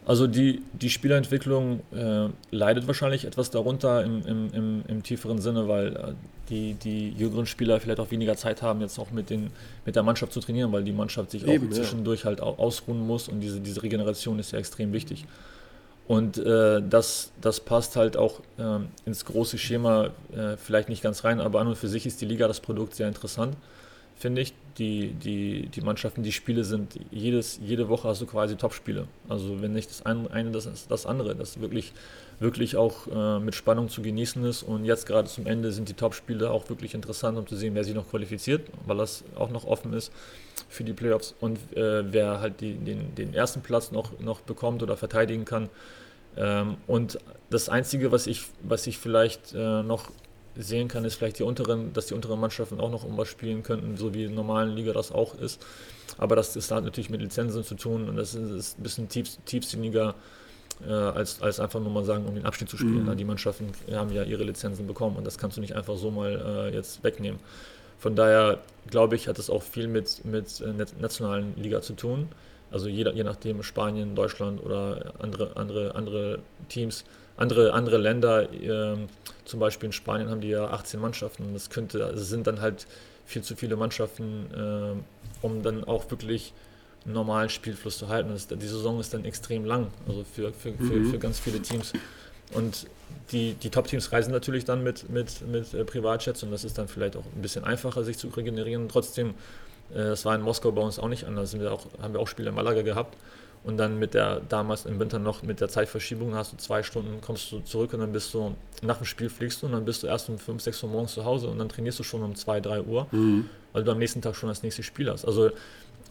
[0.06, 5.68] Also die, die Spielerentwicklung äh, leidet wahrscheinlich etwas darunter im, im, im, im tieferen Sinne,
[5.68, 6.14] weil äh,
[6.50, 9.52] die, die jüngeren Spieler vielleicht auch weniger Zeit haben, jetzt auch mit, den,
[9.86, 12.26] mit der Mannschaft zu trainieren, weil die Mannschaft sich Eben, auch zwischendurch ja.
[12.28, 15.26] halt ausruhen muss und diese, diese Regeneration ist ja extrem wichtig.
[16.08, 21.24] Und äh, das, das passt halt auch äh, ins große Schema äh, vielleicht nicht ganz
[21.24, 23.56] rein, aber an und für sich ist die Liga das Produkt sehr interessant
[24.22, 24.54] finde ich.
[24.78, 29.08] Die, die, die Mannschaften, die Spiele sind, jedes, jede Woche hast du quasi Topspiele.
[29.28, 31.36] Also wenn nicht das eine, das ist das andere.
[31.36, 31.94] Das wirklich,
[32.40, 34.64] wirklich auch äh, mit Spannung zu genießen ist.
[34.64, 37.84] Und jetzt gerade zum Ende sind die Topspiele auch wirklich interessant, um zu sehen, wer
[37.84, 40.12] sich noch qualifiziert, weil das auch noch offen ist
[40.70, 44.84] für die Playoffs und äh, wer halt die, den, den ersten Platz noch, noch bekommt
[44.84, 45.70] oder verteidigen kann.
[46.38, 50.12] Ähm, und das Einzige, was ich, was ich vielleicht äh, noch
[50.56, 53.64] sehen kann, ist vielleicht die unteren, dass die unteren Mannschaften auch noch um was spielen
[53.64, 55.66] könnten, so wie in der normalen Liga das auch ist.
[56.18, 59.38] Aber das, das hat natürlich mit Lizenzen zu tun und das ist, ein bisschen tief,
[59.46, 60.16] tiefsinniger,
[60.86, 63.06] äh, als, als einfach nur mal sagen, um den Abstieg zu spielen.
[63.06, 63.18] Mhm.
[63.18, 66.70] Die Mannschaften haben ja ihre Lizenzen bekommen und das kannst du nicht einfach so mal
[66.72, 67.40] äh, jetzt wegnehmen.
[67.98, 72.30] Von daher glaube ich, hat es auch viel mit, mit äh, nationalen Liga zu tun.
[72.72, 77.04] Also jeder, je nachdem Spanien, Deutschland oder andere, andere, andere Teams
[77.38, 78.98] andere, andere Länder, äh,
[79.46, 81.54] zum Beispiel in Spanien haben die ja 18 Mannschaften.
[81.54, 82.88] Das könnte, also sind dann halt
[83.26, 86.54] viel zu viele Mannschaften, äh, um dann auch wirklich
[87.06, 88.30] einen normalen Spielfluss zu halten.
[88.32, 91.12] Das, die Saison ist dann extrem lang, also für, für, für, mhm.
[91.12, 91.94] für ganz viele Teams.
[92.54, 92.88] Und
[93.32, 96.88] die, die Top-Teams reisen natürlich dann mit, mit, mit äh, Privatjets und das ist dann
[96.88, 98.90] vielleicht auch ein bisschen einfacher, sich zu regenerieren.
[98.90, 99.30] Trotzdem,
[99.92, 101.52] äh, das war in Moskau bei uns auch nicht anders.
[101.52, 103.18] Sind wir auch, haben wir auch Spiele in Malaga gehabt.
[103.64, 107.22] Und dann mit der, damals im Winter noch mit der Zeitverschiebung hast du zwei Stunden,
[107.22, 110.02] kommst du zurück und dann bist du, nach dem Spiel fliegst du und dann bist
[110.02, 112.34] du erst um 5, 6 Uhr morgens zu Hause und dann trainierst du schon um
[112.34, 113.50] 2, 3 Uhr, mhm.
[113.74, 115.26] weil du am nächsten Tag schon das nächste Spiel hast.
[115.26, 115.52] Also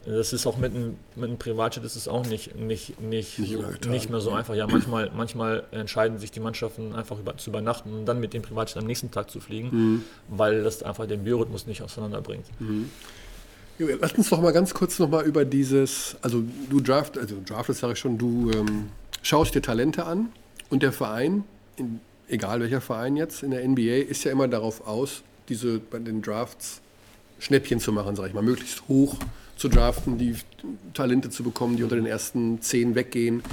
[0.05, 3.85] das ist auch mit einem, mit einem Privatjet ist es auch nicht, nicht, nicht, nicht,
[3.85, 4.55] nicht, mehr so einfach.
[4.55, 8.41] Ja, manchmal, manchmal entscheiden sich die Mannschaften einfach über, zu übernachten und dann mit dem
[8.41, 10.03] Privatjet am nächsten Tag zu fliegen, mhm.
[10.27, 12.45] weil das einfach den Biorhythmus nicht auseinanderbringt.
[12.59, 12.89] Mhm.
[13.99, 17.79] Lass uns doch mal ganz kurz noch mal über dieses, also du draft, also draftest
[17.79, 18.89] sage ich schon, du ähm,
[19.21, 20.29] schaust dir Talente an
[20.69, 21.43] und der Verein,
[21.77, 25.99] in, egal welcher Verein jetzt in der NBA, ist ja immer darauf aus, diese bei
[25.99, 26.81] den Drafts
[27.39, 29.17] Schnäppchen zu machen, sage ich mal, möglichst hoch
[29.57, 30.35] zu draften, die
[30.93, 33.43] Talente zu bekommen, die unter den ersten zehn weggehen.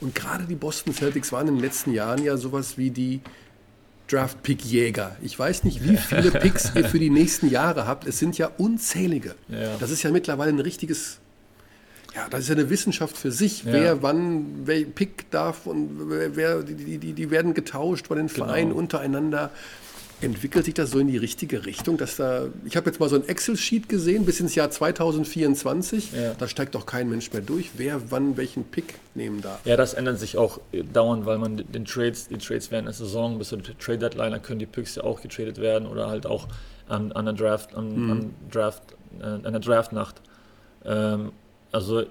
[0.00, 3.20] Und gerade die Boston Celtics waren in den letzten Jahren ja sowas wie die
[4.08, 5.16] Draft-Pick-Jäger.
[5.22, 8.06] Ich weiß nicht, wie viele Picks ihr für die nächsten Jahre habt.
[8.06, 9.34] Es sind ja unzählige.
[9.48, 9.76] Ja.
[9.78, 11.18] Das ist ja mittlerweile ein richtiges,
[12.14, 13.72] ja, das ist ja eine Wissenschaft für sich, ja.
[13.72, 18.46] wer wann, wer Pick darf und wer, die, die, die werden getauscht bei den genau.
[18.46, 18.80] Vereinen genau.
[18.80, 19.50] untereinander.
[20.22, 23.16] Entwickelt sich das so in die richtige Richtung, dass da, ich habe jetzt mal so
[23.16, 26.34] ein Excel-Sheet gesehen bis ins Jahr 2024, ja.
[26.34, 29.60] da steigt doch kein Mensch mehr durch, wer wann welchen Pick nehmen darf.
[29.66, 30.58] Ja, das ändert sich auch
[30.92, 34.42] dauernd, weil man den Trades, die Trades während der Saison bis zur Trade Deadline, dann
[34.42, 36.48] können die Picks ja auch getradet werden oder halt auch
[36.88, 38.10] an, an der Draft, an, mhm.
[38.10, 38.82] an Draft,
[39.20, 40.22] äh, an der Draftnacht.
[40.86, 41.32] Ähm,
[41.72, 42.04] also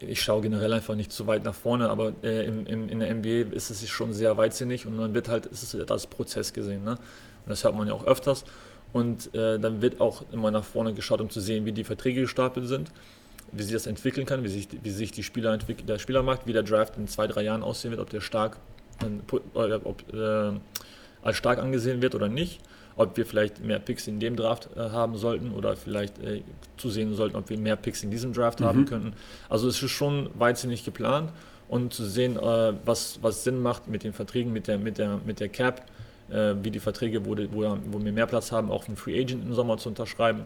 [0.00, 3.14] ich schaue generell einfach nicht zu weit nach vorne, aber äh, im, im, in der
[3.14, 6.84] NBA ist es schon sehr weitsinnig und man wird halt, ist es als Prozess gesehen.
[6.84, 6.98] Ne?
[7.46, 8.44] Das hört man ja auch öfters.
[8.92, 12.22] Und äh, dann wird auch immer nach vorne geschaut, um zu sehen, wie die Verträge
[12.22, 12.90] gestapelt sind,
[13.50, 16.52] wie sich das entwickeln kann, wie sich, wie sich die Spieler entwickelt, der Spielermarkt, wie
[16.52, 18.58] der Draft in zwei, drei Jahren aussehen wird, ob der stark,
[19.02, 20.52] äh, ob, äh,
[21.22, 22.60] als stark angesehen wird oder nicht,
[22.96, 26.42] ob wir vielleicht mehr Picks in dem Draft äh, haben sollten oder vielleicht äh,
[26.76, 28.64] zusehen sollten, ob wir mehr Picks in diesem Draft mhm.
[28.64, 29.14] haben könnten.
[29.48, 31.32] Also es ist schon weitsinnig geplant
[31.68, 35.18] und zu sehen, äh, was, was Sinn macht mit den Verträgen, mit der, mit der,
[35.24, 35.86] mit der Cap
[36.32, 39.44] äh, wie die Verträge, wo, wo, wo wir mehr Platz haben, auch einen Free Agent
[39.44, 40.42] im Sommer zu unterschreiben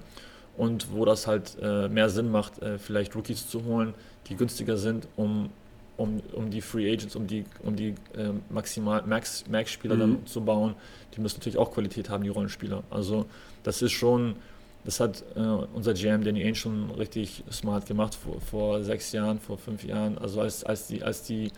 [0.56, 3.94] und wo das halt äh, mehr Sinn macht, äh, vielleicht Rookies zu holen,
[4.28, 5.50] die günstiger sind, um,
[5.96, 10.00] um, um die Free Agents, um die, um die äh, maximal Max, Max-Spieler mhm.
[10.00, 10.74] dann zu bauen.
[11.14, 12.82] Die müssen natürlich auch Qualität haben, die Rollenspieler.
[12.90, 13.26] Also
[13.62, 14.36] das ist schon,
[14.84, 19.38] das hat äh, unser GM Danny Ainge schon richtig smart gemacht vor, vor sechs Jahren,
[19.40, 20.18] vor fünf Jahren.
[20.18, 21.50] Also als, als die, als die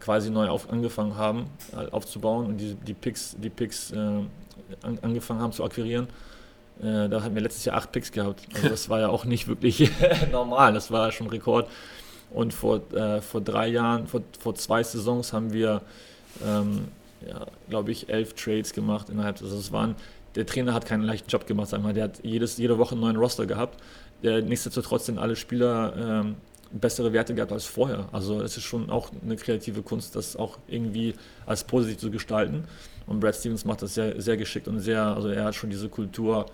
[0.00, 4.98] quasi neu auf, angefangen haben äh, aufzubauen und die, die Picks, die Picks äh, an,
[5.02, 6.08] angefangen haben zu akquirieren.
[6.80, 8.42] Äh, da hatten wir letztes Jahr acht Picks gehabt.
[8.54, 9.90] Also das war ja auch nicht wirklich
[10.32, 11.68] normal, das war schon Rekord.
[12.30, 15.80] Und vor, äh, vor drei Jahren, vor, vor zwei Saisons haben wir,
[16.44, 16.88] ähm,
[17.26, 19.40] ja, glaube ich, elf Trades gemacht innerhalb.
[19.40, 19.94] Also es waren,
[20.34, 21.94] der Trainer hat keinen leichten Job gemacht, sag mal.
[21.94, 23.80] Der hat jedes, jede Woche einen neuen Roster gehabt.
[24.22, 26.36] Der, nichtsdestotrotz sind alle Spieler ähm,
[26.72, 28.08] bessere Werte gehabt als vorher.
[28.12, 31.14] Also es ist schon auch eine kreative Kunst, das auch irgendwie
[31.46, 32.64] als positiv zu gestalten.
[33.06, 35.88] Und Brad Stevens macht das sehr, sehr geschickt und sehr, also er hat schon diese
[35.88, 36.46] Kultur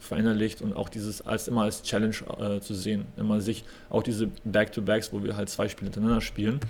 [0.00, 3.06] verinnerlicht und auch dieses als immer als Challenge äh, zu sehen.
[3.16, 6.60] Immer sich, auch diese Back-to-Backs, wo wir halt zwei Spiele hintereinander spielen,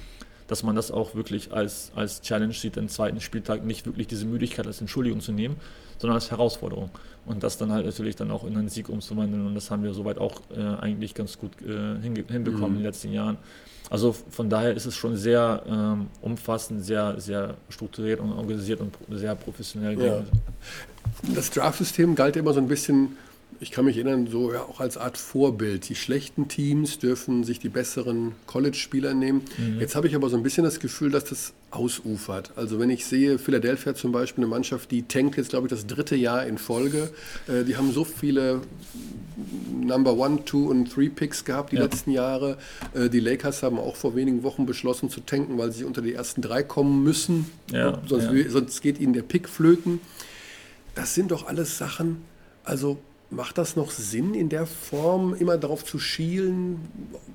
[0.50, 4.26] dass man das auch wirklich als, als Challenge sieht, den zweiten Spieltag nicht wirklich diese
[4.26, 5.54] Müdigkeit als Entschuldigung zu nehmen,
[5.98, 6.90] sondern als Herausforderung.
[7.24, 9.46] Und das dann halt natürlich dann auch in einen Sieg umzuwandeln.
[9.46, 12.64] Und das haben wir soweit auch äh, eigentlich ganz gut äh, hinbekommen mhm.
[12.64, 13.36] in den letzten Jahren.
[13.90, 18.92] Also von daher ist es schon sehr ähm, umfassend, sehr, sehr strukturiert und organisiert und
[19.10, 20.00] sehr professionell.
[20.00, 20.24] Ja.
[21.32, 23.16] Das Draft-System galt immer so ein bisschen
[23.62, 25.86] ich kann mich erinnern, so ja, auch als Art Vorbild.
[25.90, 29.42] Die schlechten Teams dürfen sich die besseren College-Spieler nehmen.
[29.58, 29.80] Mhm.
[29.80, 32.52] Jetzt habe ich aber so ein bisschen das Gefühl, dass das ausufert.
[32.56, 35.86] Also wenn ich sehe, Philadelphia zum Beispiel, eine Mannschaft, die tankt jetzt, glaube ich, das
[35.86, 37.10] dritte Jahr in Folge.
[37.48, 38.62] Äh, die haben so viele
[39.78, 41.82] Number One, Two und Three Picks gehabt die ja.
[41.82, 42.56] letzten Jahre.
[42.94, 46.14] Äh, die Lakers haben auch vor wenigen Wochen beschlossen zu tanken, weil sie unter die
[46.14, 47.44] ersten drei kommen müssen.
[47.70, 48.48] Ja, sonst, ja.
[48.48, 50.00] sonst geht ihnen der Pick flöten.
[50.94, 52.22] Das sind doch alles Sachen,
[52.64, 52.98] also
[53.32, 56.80] Macht das noch Sinn, in der Form immer darauf zu schielen,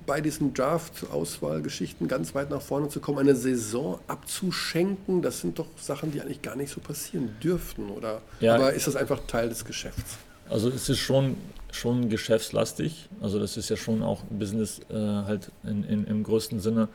[0.05, 5.21] bei diesen Draft-Auswahlgeschichten ganz weit nach vorne zu kommen, eine Saison abzuschenken?
[5.21, 8.21] Das sind doch Sachen, die eigentlich gar nicht so passieren dürften, oder?
[8.41, 8.55] Ja.
[8.55, 10.17] Aber ist das einfach Teil des Geschäfts?
[10.49, 11.37] Also es ist schon,
[11.71, 13.07] schon geschäftslastig.
[13.21, 16.89] Also das ist ja schon auch Business äh, halt in, in, im größten Sinne.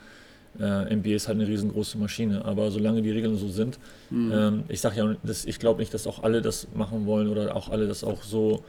[0.58, 3.78] Äh, NBA ist halt eine riesengroße Maschine, aber solange die Regeln so sind,
[4.10, 4.32] mhm.
[4.32, 7.54] ähm, ich sage ja, das, ich glaube nicht, dass auch alle das machen wollen oder
[7.54, 8.64] auch alle das auch so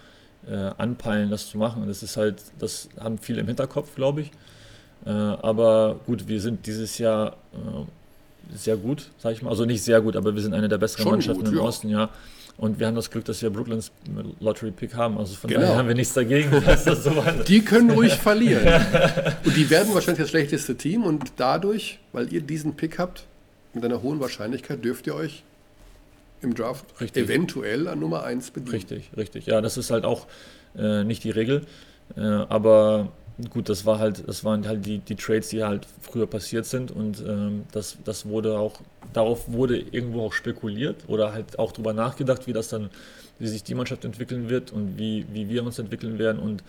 [0.49, 1.83] äh, anpeilen, das zu machen.
[1.87, 4.31] das ist halt, das haben viele im Hinterkopf, glaube ich.
[5.05, 7.37] Äh, aber gut, wir sind dieses Jahr
[8.53, 9.49] sehr gut, sag ich mal.
[9.49, 11.63] Also nicht sehr gut, aber wir sind eine der besseren Schon Mannschaften gut, im ja.
[11.63, 12.09] Osten, ja.
[12.57, 13.91] Und wir haben das Glück, dass wir Brooklyns
[14.39, 15.17] Lottery Pick haben.
[15.17, 15.61] Also von Genau.
[15.61, 16.51] daher haben wir nichts dagegen,
[16.85, 17.23] so.
[17.47, 18.67] Die können ruhig verlieren.
[19.45, 23.25] Und die werden wahrscheinlich das schlechteste Team und dadurch, weil ihr diesen Pick habt,
[23.73, 25.43] mit einer hohen Wahrscheinlichkeit dürft ihr euch
[26.41, 27.25] im Draft Richtig.
[27.25, 28.73] eventuell an Nummer 1 bedienen.
[28.73, 29.45] Richtig, richtig.
[29.45, 30.27] Ja, das ist halt auch
[30.75, 31.65] äh, nicht die Regel.
[32.15, 33.11] Äh, aber
[33.49, 36.91] gut, das war halt, das waren halt die, die Trades, die halt früher passiert sind
[36.91, 38.79] und ähm, das, das wurde auch,
[39.13, 42.89] darauf wurde irgendwo auch spekuliert oder halt auch drüber nachgedacht, wie das dann,
[43.39, 46.63] wie sich die Mannschaft entwickeln wird und wie, wie wir uns entwickeln werden und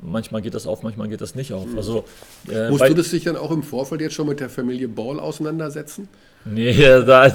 [0.00, 1.68] manchmal geht das auf, manchmal geht das nicht auf.
[1.76, 2.04] Also
[2.48, 5.18] äh, Musst du das dich dann auch im Vorfeld jetzt schon mit der Familie Ball
[5.18, 6.08] auseinandersetzen?
[6.44, 6.72] Nee,
[7.06, 7.30] da, da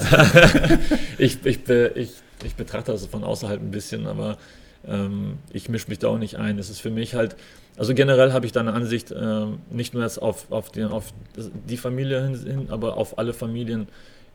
[1.17, 2.11] ich, ich, ich,
[2.43, 4.37] ich betrachte das von außerhalb ein bisschen, aber
[4.85, 6.59] ähm, ich mische mich da auch nicht ein.
[6.59, 7.35] Es ist für mich halt,
[7.77, 11.13] also generell habe ich da eine Ansicht, ähm, nicht nur jetzt auf, auf, die, auf
[11.35, 13.87] die Familie hin, aber auf alle Familien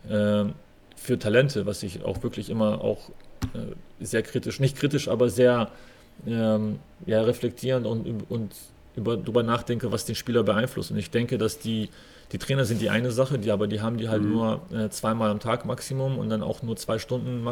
[0.08, 0.54] ähm,
[0.96, 3.10] für Talente, was ich auch wirklich immer auch
[3.54, 5.70] äh, sehr kritisch, nicht kritisch, aber sehr
[6.26, 8.54] ähm, ja, reflektierend und, und
[8.96, 10.90] über, darüber nachdenke, was den Spieler beeinflusst.
[10.90, 11.88] Und ich denke, dass die,
[12.32, 15.30] die Trainer sind die eine Sache, die, aber die haben die halt nur äh, zweimal
[15.30, 17.46] am Tag Maximum und dann auch nur zwei Stunden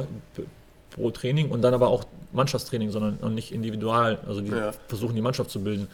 [0.91, 4.19] pro Training und dann aber auch Mannschaftstraining, sondern und nicht individual.
[4.27, 4.73] Also die Ja.
[4.89, 5.87] versuchen die Mannschaft zu bilden.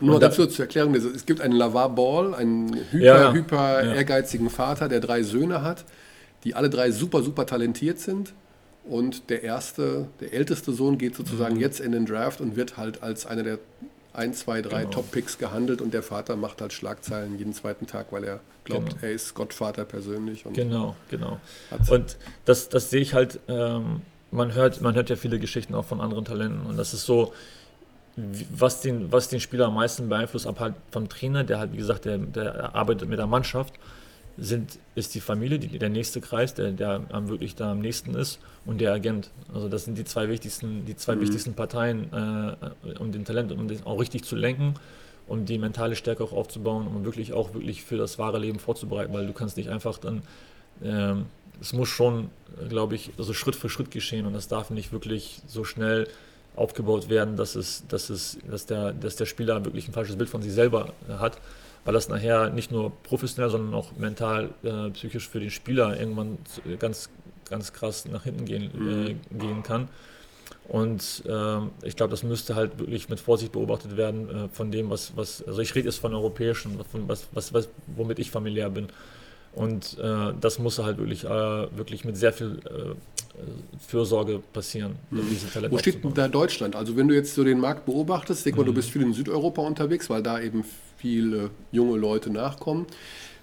[0.00, 3.32] Nur Und dazu zur Erklärung, also es gibt einen Lavar Ball, einen hyper, ja.
[3.32, 3.92] hyper Ja.
[3.94, 5.84] ehrgeizigen Vater, der drei Söhne hat,
[6.44, 8.34] die alle drei super, super talentiert sind.
[8.84, 11.60] Und der erste, der älteste Sohn geht sozusagen Mhm.
[11.60, 13.58] jetzt in den Draft und wird halt als einer der
[14.16, 14.90] ein, zwei, drei Genau.
[14.90, 18.98] Top-Picks gehandelt und der Vater macht halt Schlagzeilen jeden zweiten Tag, weil er glaubt, Genau.
[19.02, 20.46] er ist Gottvater persönlich.
[20.46, 21.38] Und Genau, genau.
[21.88, 25.84] Und das, das sehe ich halt, ähm, man, hört, man hört ja viele Geschichten auch
[25.84, 27.32] von anderen Talenten und das ist so,
[28.50, 31.76] was den, was den Spieler am meisten beeinflusst, ab halt vom Trainer, der halt, wie
[31.76, 33.74] gesagt, der, der arbeitet mit der Mannschaft,
[34.38, 38.14] sind, ist die Familie, die, der nächste Kreis, der, der am wirklich da am nächsten
[38.14, 39.30] ist und der Agent.
[39.52, 43.68] Also das sind die zwei wichtigsten, die zwei wichtigsten Parteien, äh, um den Talent, um
[43.68, 44.74] den auch richtig zu lenken,
[45.26, 49.12] um die mentale Stärke auch aufzubauen, um wirklich auch wirklich für das wahre Leben vorzubereiten,
[49.12, 50.22] weil du kannst nicht einfach dann,
[50.82, 51.26] ähm,
[51.60, 52.28] es muss schon,
[52.68, 56.06] glaube ich, also Schritt für Schritt geschehen und das darf nicht wirklich so schnell
[56.54, 60.28] aufgebaut werden, dass es, dass es, dass der, dass der Spieler wirklich ein falsches Bild
[60.28, 61.38] von sich selber hat,
[61.86, 66.36] weil das nachher nicht nur professionell, sondern auch mental, äh, psychisch für den Spieler irgendwann
[66.44, 67.08] zu- ganz,
[67.48, 69.88] ganz krass nach hinten gehen, äh, gehen kann.
[70.68, 74.90] Und ähm, ich glaube, das müsste halt wirklich mit Vorsicht beobachtet werden äh, von dem,
[74.90, 78.68] was, was, also ich rede jetzt von europäischen, von was, was, was, womit ich familiär
[78.68, 78.88] bin.
[79.54, 82.94] Und äh, das muss halt wirklich, äh, wirklich mit sehr viel äh,
[83.86, 84.96] Fürsorge passieren,
[85.52, 86.74] Talente Wo steht da Deutschland?
[86.74, 88.66] Also wenn du jetzt so den Markt beobachtest, denk mal, Mhm.
[88.66, 90.64] du bist viel in Südeuropa unterwegs, weil da eben
[91.10, 92.86] viele junge Leute nachkommen.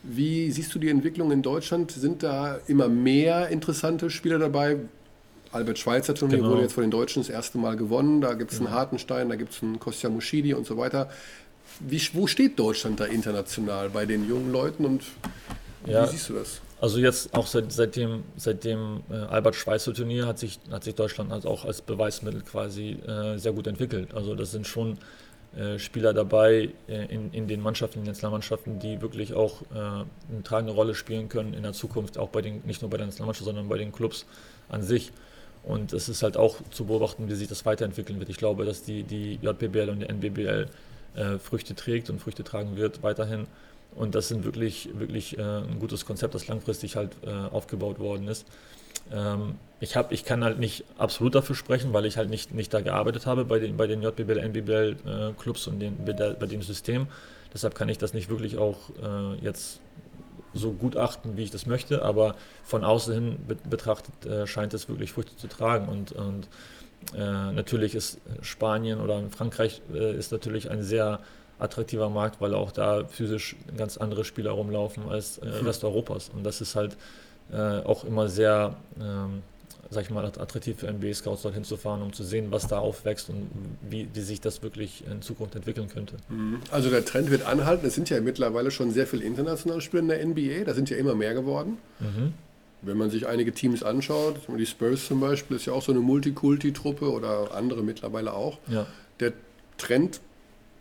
[0.04, 1.92] Wie siehst du die Entwicklung in Deutschland?
[1.92, 4.78] Sind da immer mehr interessante Spieler dabei?
[5.54, 6.50] Albert Schweitzer Turnier Genau.
[6.50, 8.20] wurde jetzt von den Deutschen das erste Mal gewonnen.
[8.22, 11.10] Da gibt es einen Hartenstein, da gibt es einen Kostja Muschidi und so weiter.
[11.80, 15.04] Wie, wo steht Deutschland da international bei den jungen Leuten und
[15.86, 16.06] Ja.
[16.06, 16.60] wie siehst du das?
[16.82, 21.32] Also jetzt auch seit, seitdem, seitdem äh, Albert Schweitzer Turnier hat sich, hat sich Deutschland
[21.32, 24.14] halt auch als Beweismittel quasi äh, sehr gut entwickelt.
[24.14, 24.98] Also das sind schon
[25.56, 29.76] äh, Spieler dabei äh, in, in den Mannschaften, in den Nationalmannschaften, die wirklich auch äh,
[29.76, 33.06] eine tragende Rolle spielen können in der Zukunft, auch bei den, nicht nur bei der
[33.06, 34.26] Nationalmannschaft, sondern bei den Clubs
[34.70, 35.12] an sich.
[35.64, 38.30] Und es ist halt auch zu beobachten, wie sich das weiterentwickeln wird.
[38.30, 40.70] Ich glaube, dass die, die JBL und die NBBL
[41.16, 43.46] äh, Früchte trägt und Früchte tragen wird weiterhin.
[43.94, 48.48] Und das sind wirklich, wirklich ein gutes Konzept, das langfristig halt aufgebaut worden ist.
[49.12, 52.74] Ähm, ich, hab, ich kann halt nicht absolut dafür sprechen, weil ich halt nicht, nicht
[52.74, 56.62] da gearbeitet habe bei den, bei den JBL, NBBL äh, Clubs und den, bei, dem
[56.62, 57.08] System.
[57.54, 59.80] Deshalb kann ich das nicht wirklich auch äh, jetzt
[60.54, 64.88] so gutachten, wie ich das möchte, aber von außen hin be betrachtet äh, scheint es
[64.88, 65.90] wirklich Früchte zu tragen.
[65.90, 66.48] Und, und
[67.16, 71.20] äh, natürlich ist Spanien oder Frankreich äh, ist natürlich ein sehr
[71.60, 76.30] attraktiver Markt, weil auch da physisch ganz andere Spieler rumlaufen als äh, Rest Europas.
[76.30, 76.98] Und das ist halt
[77.54, 79.44] äh, auch immer sehr, ähm,
[79.90, 83.30] sag ich mal, attraktiv für NBA-Scouts dorthin zu fahren, um zu sehen, was da aufwächst
[83.30, 83.48] und
[83.88, 86.18] wie, wie sich das wirklich in Zukunft entwickeln könnte.
[86.72, 87.86] Also der Trend wird anhalten.
[87.86, 90.64] Es sind ja mittlerweile schon sehr viele internationale Spieler in der NBA.
[90.66, 91.78] Da sind ja immer mehr geworden.
[92.82, 96.02] Wenn man sich einige Teams anschaut, die Spurs zum Beispiel ist ja auch so eine
[96.02, 98.58] Multikulti-Truppe oder andere mittlerweile auch.
[98.68, 98.88] Ja.
[99.20, 99.32] Der
[99.78, 100.20] Trend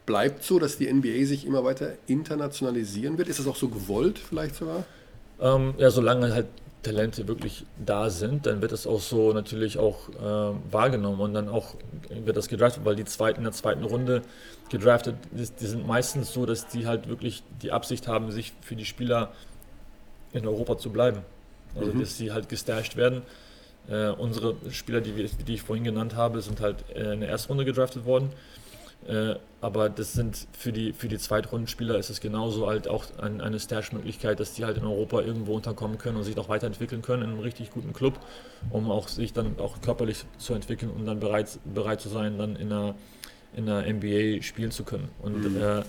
[0.07, 3.29] bleibt so, dass die NBA sich immer weiter internationalisieren wird.
[3.29, 4.85] Ist das auch so gewollt vielleicht sogar?
[5.43, 6.47] Ähm, ja, solange halt
[6.83, 11.49] Talente wirklich da sind, dann wird es auch so natürlich auch äh, wahrgenommen und dann
[11.49, 11.75] auch
[12.11, 14.23] wird das gedraftet, weil die zweiten in der zweiten Runde
[14.69, 18.75] gedraftet, die, die sind meistens so, dass die halt wirklich die Absicht haben, sich für
[18.75, 19.33] die Spieler
[20.33, 21.21] in Europa zu bleiben.
[21.75, 22.01] Also, mhm.
[22.01, 23.23] dass sie halt gestasht werden.
[23.89, 27.29] Äh, unsere Spieler, die, wir, die ich vorhin genannt habe, sind halt äh, in der
[27.29, 28.31] ersten Runde gedraftet worden.
[29.07, 33.41] Äh, aber das sind für die, für die Zweitrundenspieler ist es genauso halt auch ein,
[33.41, 37.23] eine Stash-Möglichkeit, dass die halt in Europa irgendwo unterkommen können und sich auch weiterentwickeln können
[37.23, 38.19] in einem richtig guten Club,
[38.71, 42.57] um auch sich dann auch körperlich zu entwickeln und dann bereit, bereit zu sein, dann
[42.57, 42.95] in einer,
[43.55, 45.09] in einer NBA spielen zu können.
[45.21, 45.63] Und mhm.
[45.63, 45.83] äh,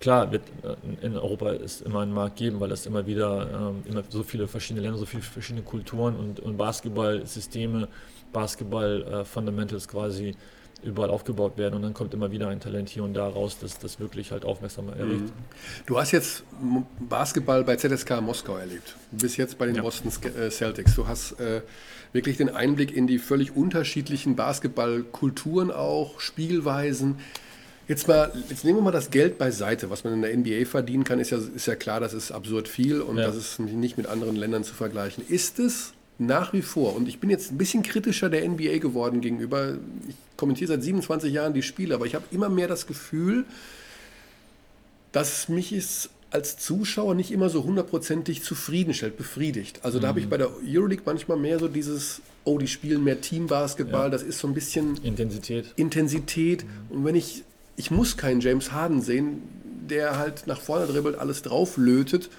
[0.00, 3.84] klar wird äh, in Europa es immer einen Markt geben, weil es immer wieder ähm,
[3.88, 7.86] immer so viele verschiedene Länder, so viele verschiedene Kulturen und, und Basketballsysteme,
[8.32, 10.36] Basketball-Fundamentals äh, quasi
[10.82, 13.78] überall aufgebaut werden und dann kommt immer wieder ein Talent hier und da raus, das
[13.78, 15.22] das wirklich halt aufmerksam erregt.
[15.22, 15.32] Mhm.
[15.86, 16.44] Du hast jetzt
[17.00, 18.96] Basketball bei ZSK Moskau erlebt.
[19.10, 19.82] Du bist jetzt bei den ja.
[19.82, 20.94] Boston äh, Celtics.
[20.94, 21.62] Du hast äh,
[22.12, 27.16] wirklich den Einblick in die völlig unterschiedlichen Basketballkulturen auch, Spielweisen.
[27.88, 29.90] Jetzt, mal, jetzt nehmen wir mal das Geld beiseite.
[29.90, 32.68] Was man in der NBA verdienen kann, ist ja, ist ja klar, das ist absurd
[32.68, 33.26] viel und ja.
[33.26, 35.24] das ist nicht mit anderen Ländern zu vergleichen.
[35.26, 39.20] Ist es nach wie vor, und ich bin jetzt ein bisschen kritischer der NBA geworden
[39.20, 43.44] gegenüber, ich kommentiere seit 27 Jahren die Spiele, aber ich habe immer mehr das Gefühl,
[45.12, 49.80] dass mich es als Zuschauer nicht immer so hundertprozentig zufriedenstellt, befriedigt.
[49.82, 50.30] Also da habe ich mhm.
[50.30, 54.08] bei der Euroleague manchmal mehr so dieses, oh, die spielen mehr Teambasketball, ja.
[54.08, 55.66] das ist so ein bisschen Intensität.
[55.76, 56.64] Intensität.
[56.64, 56.96] Mhm.
[56.96, 57.44] Und wenn ich,
[57.76, 59.42] ich muss keinen James Harden sehen,
[59.88, 62.30] der halt nach vorne dribbelt, alles drauflötet.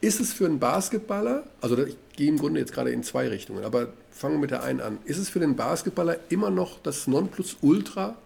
[0.00, 3.64] Ist es für einen Basketballer, also ich gehe im Grunde jetzt gerade in zwei Richtungen,
[3.64, 4.98] aber fangen wir mit der einen an.
[5.04, 8.16] Ist es für den Basketballer immer noch das Nonplusultra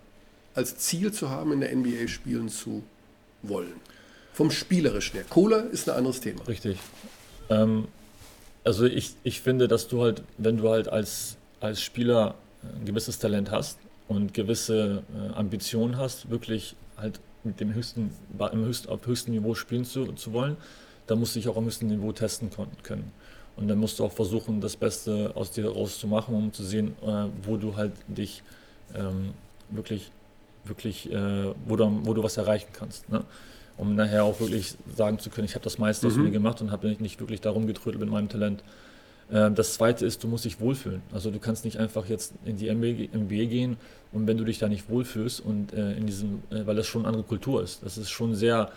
[0.55, 2.83] als Ziel zu haben, in der NBA spielen zu
[3.43, 3.73] wollen?
[4.33, 5.25] Vom Spielerischen her.
[5.29, 6.47] Kohle ist ein anderes Thema.
[6.47, 6.79] Richtig.
[7.51, 7.89] Ähm,
[8.65, 13.19] also ich, ich finde, dass du halt, wenn du halt als, als Spieler ein gewisses
[13.19, 18.11] Talent hast und gewisse äh, Ambitionen hast, wirklich halt mit dem höchsten,
[18.53, 20.57] im höchsten, auf höchstem Niveau spielen zu, zu wollen,
[21.11, 22.51] dann musst du dich auch am höchsten Niveau testen
[22.83, 23.13] können.
[23.57, 27.27] Und dann musst du auch versuchen, das Beste aus dir rauszumachen, um zu sehen, äh,
[27.43, 28.43] wo du halt dich
[28.95, 29.35] ähm,
[29.71, 30.11] wirklich,
[30.65, 33.09] wirklich, äh, wo, du, wo du was erreichen kannst.
[33.11, 33.25] Ne?
[33.77, 36.13] Um nachher auch wirklich sagen zu können, ich habe das meiste mhm.
[36.13, 38.63] aus mir gemacht und habe nicht wirklich darum getrödelt mit meinem Talent.
[39.31, 41.03] Äh, das zweite ist, du musst dich wohlfühlen.
[41.13, 43.77] Also du kannst nicht einfach jetzt in die MBA gehen
[44.13, 47.03] und wenn du dich da nicht wohlfühlst und äh, in diesem, äh, weil das schon
[47.03, 47.83] eine andere Kultur ist.
[47.83, 48.71] Das ist schon sehr,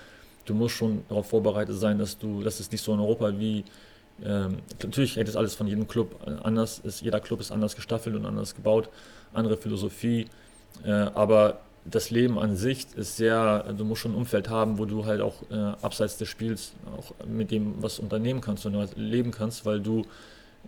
[0.45, 3.63] du musst schon darauf vorbereitet sein, dass du, dass es nicht so in Europa wie
[4.23, 6.79] ähm, natürlich hängt das alles von jedem Club anders.
[6.79, 8.89] Ist, jeder Club ist anders gestaffelt und anders gebaut,
[9.33, 10.27] andere Philosophie.
[10.85, 14.85] Äh, aber das Leben an sich ist sehr, du musst schon ein Umfeld haben, wo
[14.85, 19.31] du halt auch äh, abseits des Spiels auch mit dem was unternehmen kannst und leben
[19.31, 20.03] kannst, weil du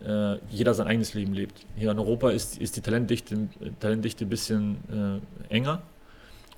[0.06, 1.66] äh, jeder sein eigenes Leben lebt.
[1.78, 3.48] Hier in Europa ist, ist die Talentdichte,
[3.80, 5.82] Talentdichte ein bisschen äh, enger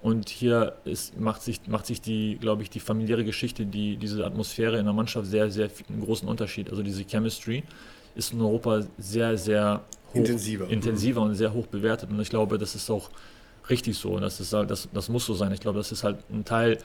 [0.01, 4.25] und hier ist, macht, sich, macht sich die, glaube ich, die familiäre Geschichte, die, diese
[4.25, 6.69] Atmosphäre in der Mannschaft sehr, sehr einen großen Unterschied.
[6.69, 7.63] Also diese Chemistry
[8.15, 12.11] ist in Europa sehr, sehr hoch, intensiver, intensiver und sehr hoch bewertet.
[12.11, 13.09] Und ich glaube, das ist auch
[13.69, 14.19] richtig so.
[14.19, 15.51] Das, ist, das, das muss so sein.
[15.51, 16.77] Ich glaube, das ist halt ein Teil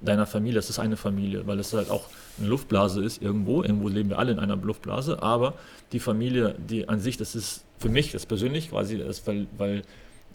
[0.00, 0.56] deiner Familie.
[0.56, 2.04] Das ist eine Familie, weil es halt auch
[2.38, 3.62] eine Luftblase ist irgendwo.
[3.62, 5.22] Irgendwo leben wir alle in einer Luftblase.
[5.22, 5.54] Aber
[5.92, 9.82] die Familie, die an sich, das ist für mich, das persönlich quasi, das, weil, weil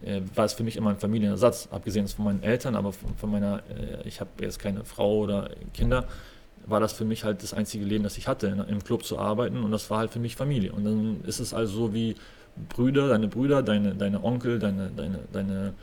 [0.02, 3.32] äh, war es für mich immer ein Familienersatz, abgesehen von meinen Eltern, aber von, von
[3.32, 6.08] meiner, äh, ich habe jetzt keine Frau oder Kinder,
[6.66, 9.20] war das für mich halt das einzige Leben, das ich hatte, in, im Club zu
[9.20, 10.72] arbeiten und das war halt für mich Familie.
[10.72, 12.16] Und dann ist es also so wie
[12.70, 15.74] Brüder, deine Brüder, deine, deine Onkel, deine, deine, deine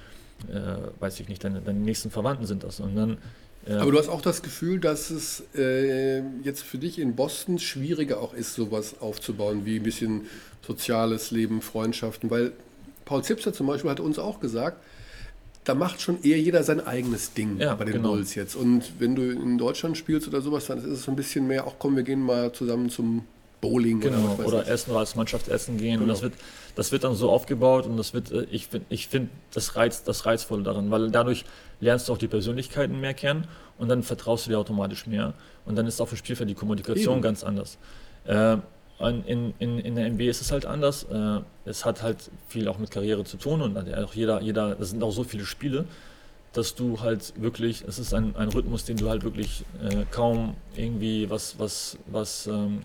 [0.49, 2.81] äh, weiß ich nicht, deine, deine nächsten Verwandten sind das.
[2.81, 3.19] Und dann
[3.67, 7.59] äh, aber du hast auch das Gefühl, dass es äh, jetzt für dich in Boston
[7.59, 10.27] schwieriger auch ist, sowas aufzubauen, wie ein bisschen
[10.67, 12.53] soziales Leben, Freundschaften, weil
[13.11, 14.85] Paul Zipser zum Beispiel hat uns auch gesagt,
[15.65, 18.11] da macht schon eher jeder sein eigenes Ding ja, bei den genau.
[18.11, 18.55] Bulls jetzt.
[18.55, 21.67] Und wenn du in Deutschland spielst oder sowas, dann ist es so ein bisschen mehr,
[21.67, 23.25] auch komm, wir gehen mal zusammen zum
[23.61, 25.95] Bowling genau, oder, oder essen oder als Mannschaft essen gehen.
[25.95, 26.03] Genau.
[26.05, 26.35] Und das wird,
[26.77, 30.05] das wird dann so aufgebaut und das wird, äh, ich finde, ich find das, Reiz,
[30.05, 31.45] das Reizvolle daran, weil dadurch
[31.81, 35.35] lernst du auch die Persönlichkeiten mehr kennen und dann vertraust du dir automatisch mehr.
[35.67, 37.23] Und dann ist auf dem Spielfeld die Kommunikation Eben.
[37.23, 37.77] ganz anders.
[38.25, 38.59] Äh,
[39.09, 41.05] in, in, in der NBA ist es halt anders.
[41.05, 44.91] Äh, es hat halt viel auch mit Karriere zu tun und auch jeder, jeder, es
[44.91, 45.87] sind auch so viele Spiele,
[46.53, 50.55] dass du halt wirklich, es ist ein, ein Rhythmus, den du halt wirklich äh, kaum
[50.77, 52.83] irgendwie was, was, was ähm,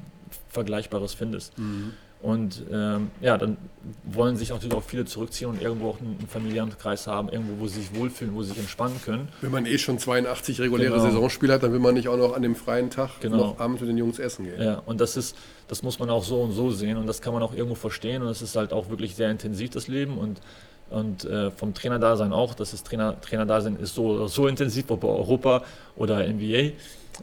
[0.50, 1.58] Vergleichbares findest.
[1.58, 1.94] Mhm.
[2.26, 3.56] Und ähm, ja, dann
[4.04, 7.64] wollen sich natürlich auch viele zurückziehen und irgendwo auch einen, einen, familiären Kreis haben, irgendwo,
[7.64, 9.28] wo sie sich wohlfühlen, wo sie sich entspannen können.
[9.42, 11.04] Wenn man eh schon 82 reguläre genau.
[11.04, 13.38] Saisonspiele hat, dann will man nicht auch noch an dem freien Tag genau.
[13.38, 14.60] noch abends mit den Jungs essen gehen.
[14.60, 17.32] Ja, und das ist, das muss man auch so und so sehen und das kann
[17.32, 20.42] man auch irgendwo verstehen und es ist halt auch wirklich sehr intensiv, das Lem und
[20.90, 22.54] und äh, vom Trainerdasein auch.
[22.54, 25.64] Das ist Trainer, Trainerdasein ist so, so intensiv, ob bei Europa
[25.96, 26.74] oder NBA.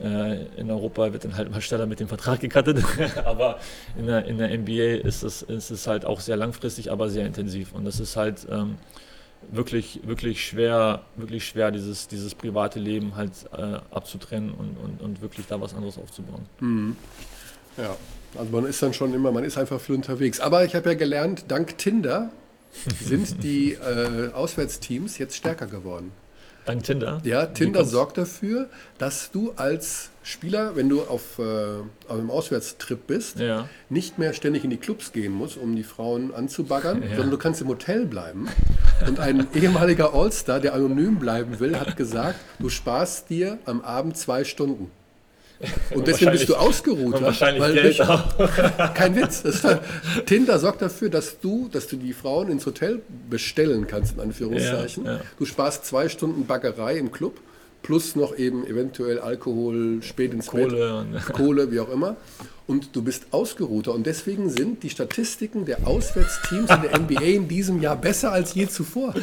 [0.00, 2.82] Äh, in Europa wird dann halt mal schneller mit dem Vertrag gekattet,
[3.24, 3.58] aber
[3.98, 7.26] in der, in der NBA ist es, ist es halt auch sehr langfristig, aber sehr
[7.26, 7.72] intensiv.
[7.72, 8.76] Und das ist halt ähm,
[9.50, 15.22] wirklich, wirklich schwer, wirklich schwer, dieses, dieses private Leben halt äh, abzutrennen und, und, und
[15.22, 16.46] wirklich da was anderes aufzubauen.
[16.60, 16.96] Mhm.
[17.76, 17.96] Ja,
[18.38, 20.40] also man ist dann schon immer, man ist einfach viel unterwegs.
[20.40, 22.30] Aber ich habe ja gelernt, dank Tinder
[23.00, 26.12] sind die äh, Auswärtsteams jetzt stärker geworden.
[26.64, 27.20] Dank Tinder?
[27.24, 33.06] Ja, Tinder sorgt dafür, dass du als Spieler, wenn du auf, äh, auf einem Auswärtstrip
[33.08, 33.68] bist, ja.
[33.88, 37.08] nicht mehr ständig in die Clubs gehen musst, um die Frauen anzubaggern, ja.
[37.08, 38.48] sondern du kannst im Hotel bleiben.
[39.06, 44.16] Und ein ehemaliger All-Star, der anonym bleiben will, hat gesagt, du sparst dir am Abend
[44.16, 44.90] zwei Stunden.
[45.94, 47.20] Und deswegen bist du ausgeruht.
[47.20, 48.24] Wahrscheinlich weil Geld auch.
[48.94, 49.42] Kein Witz.
[49.42, 49.62] Das,
[50.26, 53.00] Tinder sorgt dafür, dass du, dass du die Frauen ins Hotel
[53.30, 55.04] bestellen kannst, in Anführungszeichen.
[55.04, 55.20] Ja, ja.
[55.38, 57.40] Du sparst zwei Stunden Baggerei im Club,
[57.82, 61.06] plus noch eben eventuell Alkohol, spät ins Kohle.
[61.10, 62.16] Bett, Kohle, wie auch immer.
[62.66, 63.92] Und du bist ausgeruhter.
[63.92, 68.54] Und deswegen sind die Statistiken der Auswärtsteams in der NBA in diesem Jahr besser als
[68.54, 69.14] je zuvor.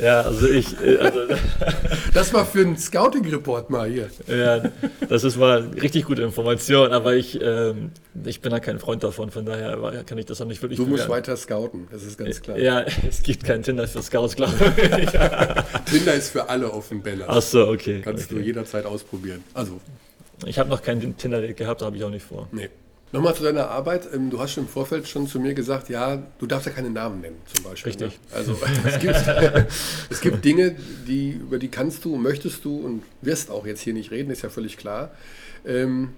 [0.00, 0.80] Ja, also ich.
[0.80, 1.20] Äh, also
[2.14, 4.08] das war für einen Scouting-Report mal hier.
[4.26, 4.62] Ja,
[5.08, 7.92] das ist mal richtig gute Information, aber ich, ähm,
[8.24, 10.78] ich bin da kein Freund davon, von daher kann ich das auch nicht wirklich.
[10.78, 12.58] Du musst weiter scouten, das ist ganz klar.
[12.58, 15.10] Ja, es gibt kein Tinder für Scouts, glaube ich.
[15.90, 17.26] Tinder ist für alle offen, Bella.
[17.28, 18.00] Ach so, okay.
[18.02, 18.40] Kannst okay.
[18.40, 19.44] du jederzeit ausprobieren.
[19.54, 19.80] Also.
[20.46, 22.48] Ich habe noch kein Tinder gehabt, habe ich auch nicht vor.
[22.52, 22.70] Nee.
[23.12, 24.08] Nochmal zu deiner Arbeit.
[24.14, 26.90] Ähm, du hast schon im Vorfeld schon zu mir gesagt, ja, du darfst ja keine
[26.90, 27.90] Namen nennen, zum Beispiel.
[27.90, 28.12] Richtig.
[28.12, 28.36] Ne?
[28.36, 29.16] Also es gibt,
[30.10, 33.94] es gibt Dinge, die, über die kannst du, möchtest du und wirst auch jetzt hier
[33.94, 35.10] nicht reden, ist ja völlig klar.
[35.66, 36.10] Ähm,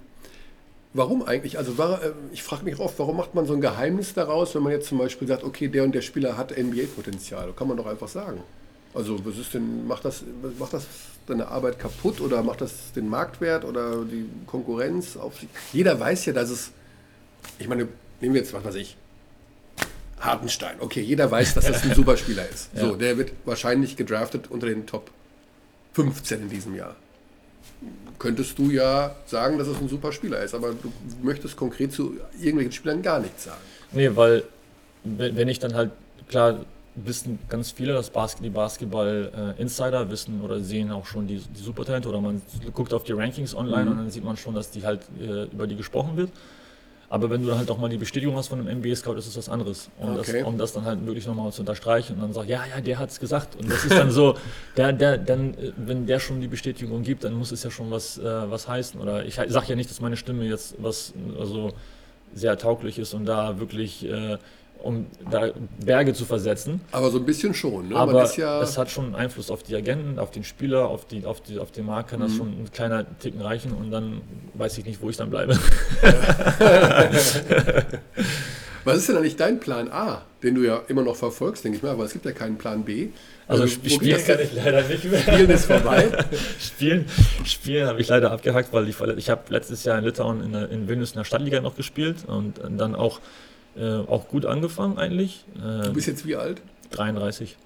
[0.92, 1.56] warum eigentlich?
[1.56, 4.62] Also war, äh, ich frage mich oft, warum macht man so ein Geheimnis daraus, wenn
[4.62, 7.54] man jetzt zum Beispiel sagt, okay, der und der Spieler hat NBA-Potenzial?
[7.56, 8.42] Kann man doch einfach sagen.
[8.94, 10.22] Also was ist denn, macht das,
[10.58, 10.86] macht das
[11.26, 15.48] deine Arbeit kaputt oder macht das den Marktwert oder die Konkurrenz auf sich?
[15.72, 16.72] Jeder weiß ja, dass es
[17.58, 17.88] ich meine,
[18.20, 18.96] nehmen wir jetzt, was weiß ich,
[20.20, 20.76] Hartenstein.
[20.78, 22.70] Okay, jeder weiß, dass das ein Superspieler ist.
[22.74, 22.82] Ja.
[22.82, 25.10] So, der wird wahrscheinlich gedraftet unter den Top
[25.94, 26.96] 15 in diesem Jahr.
[28.18, 32.72] Könntest du ja sagen, dass es ein Superspieler ist, aber du möchtest konkret zu irgendwelchen
[32.72, 33.60] Spielern gar nichts sagen.
[33.90, 34.44] Nee, weil
[35.04, 35.90] wenn ich dann halt,
[36.28, 36.64] klar,
[36.94, 41.62] wissen ganz viele, dass Basket, die Basketball-Insider äh, wissen oder sehen auch schon die, die
[41.62, 42.42] Supertalente oder man
[42.74, 43.90] guckt auf die Rankings online mhm.
[43.90, 46.30] und dann sieht man schon, dass die halt äh, über die gesprochen wird.
[47.12, 49.36] Aber wenn du dann halt auch mal die Bestätigung hast von einem NBA-Scout, ist es
[49.36, 49.90] was anderes.
[49.98, 50.32] Um, okay.
[50.32, 52.98] das, um das dann halt wirklich nochmal zu unterstreichen und dann sagt, ja, ja, der
[52.98, 53.54] hat es gesagt.
[53.54, 54.34] Und das ist dann so,
[54.78, 58.16] der, der, dann, wenn der schon die Bestätigung gibt, dann muss es ja schon was,
[58.16, 58.98] äh, was heißen.
[58.98, 61.74] Oder ich sage ja nicht, dass meine Stimme jetzt was also
[62.32, 64.38] sehr tauglich ist und da wirklich äh,
[64.82, 65.50] um da
[65.84, 66.80] Berge zu versetzen.
[66.90, 67.88] Aber so ein bisschen schon.
[67.88, 67.96] Ne?
[67.96, 71.40] Aber ja es hat schon Einfluss auf die Agenten, auf den Spieler, auf, die, auf,
[71.40, 72.24] die, auf den Markt kann mhm.
[72.24, 74.20] das schon ein kleiner Ticken reichen und dann
[74.54, 75.58] weiß ich nicht, wo ich dann bleibe.
[78.84, 81.82] Was ist denn eigentlich dein Plan A, den du ja immer noch verfolgst, denke ich
[81.84, 83.10] mal, aber es gibt ja keinen Plan B.
[83.46, 85.20] Also, also spielen kann ich leider nicht mehr.
[85.20, 86.10] Spielen ist vorbei.
[86.58, 87.06] spielen
[87.44, 90.88] spielen habe ich leider abgehakt, weil ich, ich habe letztes Jahr in Litauen in, in
[90.88, 93.20] Vilnius in der Stadtliga noch gespielt und dann auch
[93.76, 95.44] äh, auch gut angefangen eigentlich.
[95.56, 96.62] Äh, du bist jetzt wie alt?
[96.90, 97.56] 33.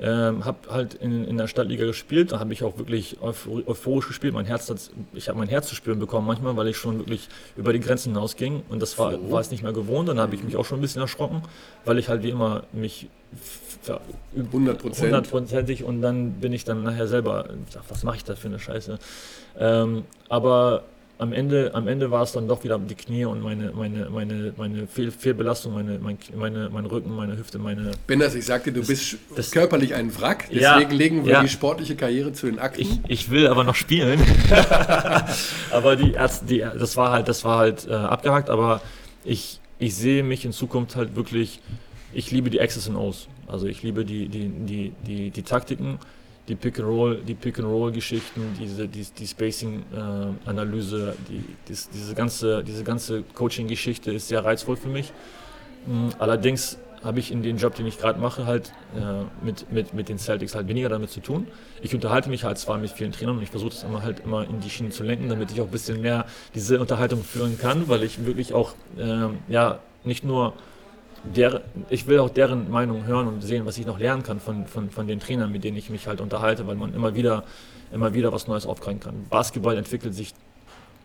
[0.00, 4.34] Ähm, habe halt in, in der Stadtliga gespielt, da habe ich auch wirklich euphorisch gespielt.
[4.34, 7.28] Mein Herz hat, ich habe mein Herz zu spüren bekommen manchmal, weil ich schon wirklich
[7.56, 9.30] über die Grenzen hinausging und das war, so.
[9.30, 10.08] war es nicht mehr gewohnt.
[10.08, 11.42] Dann habe ich mich auch schon ein bisschen erschrocken,
[11.84, 13.08] weil ich halt wie immer mich
[13.86, 15.84] 100%.
[15.84, 17.48] und dann bin ich dann nachher selber,
[17.88, 18.98] was mache ich da für eine Scheiße?
[19.58, 20.82] Ähm, aber
[21.18, 24.52] am Ende, am Ende war es dann doch wieder die Knie und meine, meine, meine,
[24.56, 27.92] meine Fehl, Fehlbelastung, meine, mein, meine, mein Rücken, meine Hüfte, meine.
[28.06, 31.42] Benners, ich sagte, du das, bist das, körperlich ein Wrack, deswegen ja, legen wir ja.
[31.42, 32.80] die sportliche Karriere zu den Akten.
[32.80, 34.20] Ich, ich will aber noch spielen.
[35.70, 38.80] aber die Ärzte, die, das war halt, das war halt äh, abgehakt, aber
[39.24, 41.60] ich, ich sehe mich in Zukunft halt wirklich,
[42.12, 43.28] ich liebe die X's und O's.
[43.46, 45.98] Also ich liebe die, die, die, die, die Taktiken
[46.48, 51.16] die Pick and Roll, die Pick and Roll Geschichten, diese die, die Spacing äh, Analyse,
[51.28, 55.12] die, dies, diese ganze diese ganze Coaching Geschichte ist sehr reizvoll für mich.
[55.86, 56.10] Mhm.
[56.18, 60.08] Allerdings habe ich in dem Job, den ich gerade mache, halt äh, mit, mit, mit
[60.08, 61.46] den Celtics halt weniger damit zu tun.
[61.82, 64.48] Ich unterhalte mich halt zwar mit vielen Trainern und ich versuche das immer halt immer
[64.48, 66.24] in die Schiene zu lenken, damit ich auch ein bisschen mehr
[66.54, 70.54] diese Unterhaltung führen kann, weil ich wirklich auch äh, ja nicht nur
[71.24, 74.66] der, ich will auch deren Meinung hören und sehen, was ich noch lernen kann von,
[74.66, 77.44] von, von den Trainern, mit denen ich mich halt unterhalte, weil man immer wieder,
[77.92, 79.26] immer wieder was Neues aufgreifen kann.
[79.30, 80.34] Basketball entwickelt sich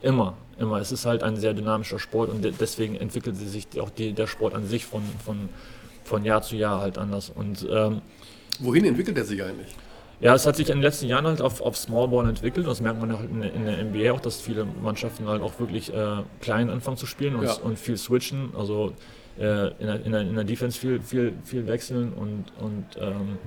[0.02, 0.80] immer, immer.
[0.80, 4.54] Es ist halt ein sehr dynamischer Sport und deswegen entwickelt sich auch die, der Sport
[4.54, 5.50] an sich von, von,
[6.04, 7.32] von Jahr zu Jahr halt anders.
[7.34, 8.02] Und ähm,
[8.60, 9.76] wohin entwickelt er sich eigentlich?
[10.22, 12.68] Ja, es hat sich in den letzten Jahren halt auf, auf Small Ball entwickelt.
[12.68, 15.94] Das merkt man halt in, in, der NBA auch, dass viele Mannschaften halt auch wirklich
[15.94, 17.54] äh, klein anfangen zu spielen und, ja.
[17.54, 18.50] und viel switchen.
[18.58, 18.94] Also
[19.40, 23.38] äh, in, der, in, der, in der Defense viel, viel, viel wechseln und, und ähm,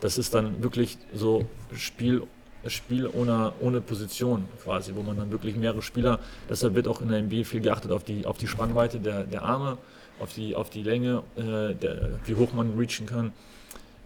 [0.00, 2.22] das ist dann wirklich so Spiel,
[2.66, 6.18] Spiel ohne, ohne Position quasi, wo man dann wirklich mehrere Spieler,
[6.48, 9.42] deshalb wird auch in der NBA viel geachtet auf die, auf die Spannweite der, der
[9.42, 9.78] Arme,
[10.20, 13.32] auf die, auf die Länge, äh, der, wie hoch man reachen kann.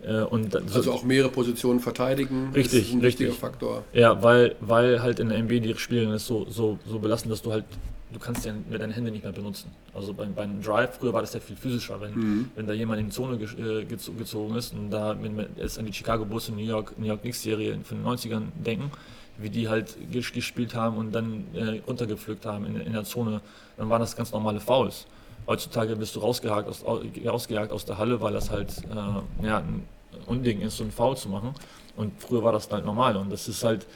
[0.03, 2.51] Äh, und also auch mehrere Positionen verteidigen.
[2.55, 3.35] Richtig, ist ein richtig.
[3.35, 3.85] Faktor.
[3.93, 7.43] Ja, weil, weil halt in der NBA die Spiele ist so, so, so belassen, dass
[7.43, 7.65] du halt,
[8.13, 9.71] du kannst ja mit deinen Händen nicht mehr benutzen.
[9.93, 12.51] Also beim, beim Drive, früher war das ja viel physischer, wenn, mhm.
[12.55, 15.17] wenn da jemand in die Zone ge, äh, gezogen ist und da
[15.57, 18.43] jetzt an die Chicago Bulls und New York, New York Knicks Serie von den 90ern
[18.55, 18.91] denken,
[19.37, 23.41] wie die halt gespielt haben und dann äh, runtergepflückt haben in, in der Zone,
[23.77, 25.07] dann waren das ganz normale Fouls.
[25.49, 29.83] Heutzutage bist du rausgejagt aus, rausgejagt aus der Halle, weil das halt äh, ja, ein
[30.27, 31.55] Unding ist, so ein Foul zu machen.
[31.97, 33.17] Und früher war das halt normal.
[33.17, 33.87] Und das ist halt,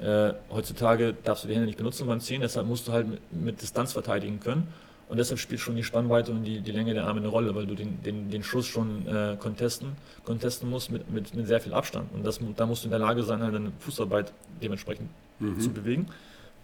[0.00, 3.20] äh, heutzutage darfst du die Hände nicht benutzen beim Ziehen, deshalb musst du halt mit,
[3.32, 4.68] mit, Distanz verteidigen können.
[5.08, 7.66] Und deshalb spielt schon die Spannweite und die, die Länge der Arme eine Rolle, weil
[7.66, 11.74] du den, den, den Schuss schon äh, contesten, contesten musst mit, mit, mit sehr viel
[11.74, 12.14] Abstand.
[12.14, 14.32] Und das, da musst du in der Lage sein, halt deine Fußarbeit
[14.62, 15.58] dementsprechend mhm.
[15.58, 16.06] zu bewegen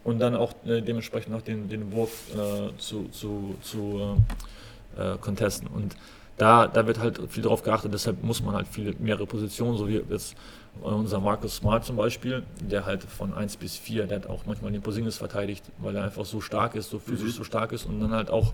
[0.07, 4.17] und dann auch äh, dementsprechend auch den, den Wurf äh, zu, zu, zu
[4.97, 5.67] äh, äh, contesten.
[5.67, 5.97] Und
[6.37, 9.89] da, da wird halt viel darauf geachtet, deshalb muss man halt viele mehrere Positionen, so
[9.89, 10.37] wie jetzt
[10.81, 14.71] unser Markus Smart zum Beispiel, der halt von 1 bis 4, der hat auch manchmal
[14.71, 17.39] den Posingis verteidigt, weil er einfach so stark ist, so physisch mhm.
[17.39, 18.53] so stark ist und dann halt auch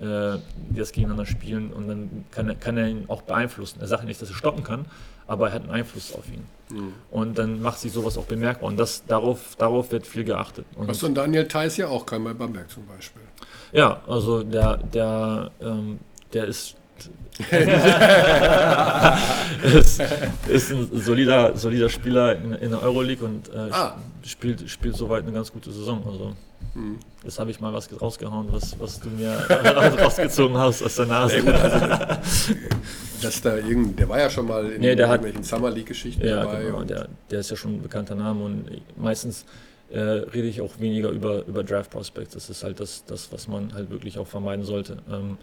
[0.00, 0.38] äh,
[0.70, 3.80] das gegeneinander spielen und dann kann, kann er ihn auch beeinflussen.
[3.80, 4.86] Er sagt nicht, dass er stoppen kann,
[5.26, 6.44] aber er hat einen Einfluss auf ihn.
[6.70, 6.94] Mhm.
[7.10, 8.68] Und dann macht sich sowas auch bemerkbar.
[8.68, 10.64] Und das, darauf, darauf wird viel geachtet.
[10.74, 13.22] Und Was und Daniel Theiss ja auch kann bei Bamberg zum Beispiel.
[13.72, 16.00] Ja, also der, der, ähm,
[16.32, 16.76] der ist
[19.62, 20.02] ist,
[20.48, 23.96] ist ein solider, solider Spieler in, in der Euroleague und äh, ah.
[24.22, 26.02] spielt, spielt soweit eine ganz gute Saison.
[26.06, 26.34] Also
[26.74, 26.98] hm.
[27.24, 29.32] Jetzt habe ich mal was rausgehauen, was, was du mir
[30.00, 31.38] rausgezogen hast aus der Nase.
[31.38, 32.54] Ja, also,
[33.22, 36.62] dass da irgend, der war ja schon mal in nee, irgendwelchen Summer League-Geschichten ja, dabei.
[36.62, 39.44] Genau, der, der ist ja schon ein bekannter Name und meistens
[39.90, 42.34] äh, rede ich auch weniger über, über Draft Prospects.
[42.34, 44.98] Das ist halt das, das, was man halt wirklich auch vermeiden sollte.
[45.10, 45.38] Ähm,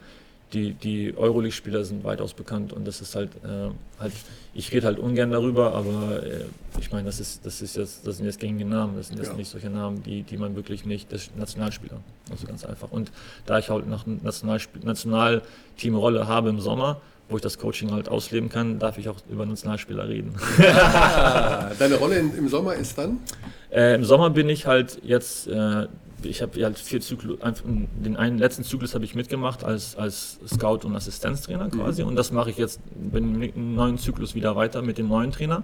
[0.54, 3.70] die, die Euroleague-Spieler sind weitaus bekannt und das ist halt, äh,
[4.00, 4.14] halt
[4.54, 6.46] ich rede halt ungern darüber, aber äh,
[6.80, 9.32] ich meine, das ist, das ist jetzt, das sind jetzt gängige Namen, das sind jetzt
[9.32, 9.34] ja.
[9.34, 12.00] nicht solche Namen, die, die man wirklich nicht, das Nationalspieler,
[12.32, 12.92] also ganz einfach.
[12.92, 13.12] Und
[13.46, 18.80] da ich halt nach Nationalteamrolle habe im Sommer, wo ich das Coaching halt ausleben kann,
[18.80, 20.34] darf ich auch über Nationalspieler reden.
[20.60, 23.20] Ah, deine Rolle in, im Sommer ist dann?
[23.70, 25.88] Äh, Im Sommer bin ich halt jetzt äh,
[26.24, 30.86] ich habe halt vier Zyklus, den einen letzten Zyklus habe ich mitgemacht als, als Scout
[30.86, 32.10] und Assistenztrainer quasi mhm.
[32.10, 32.80] und das mache ich jetzt
[33.14, 35.64] im neuen Zyklus wieder weiter mit dem neuen Trainer.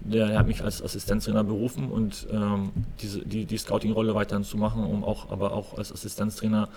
[0.00, 4.84] Der hat mich als Assistenztrainer berufen und ähm, diese, die, die Scouting-Rolle weiterhin zu machen,
[4.84, 6.68] um auch aber auch als Assistenztrainer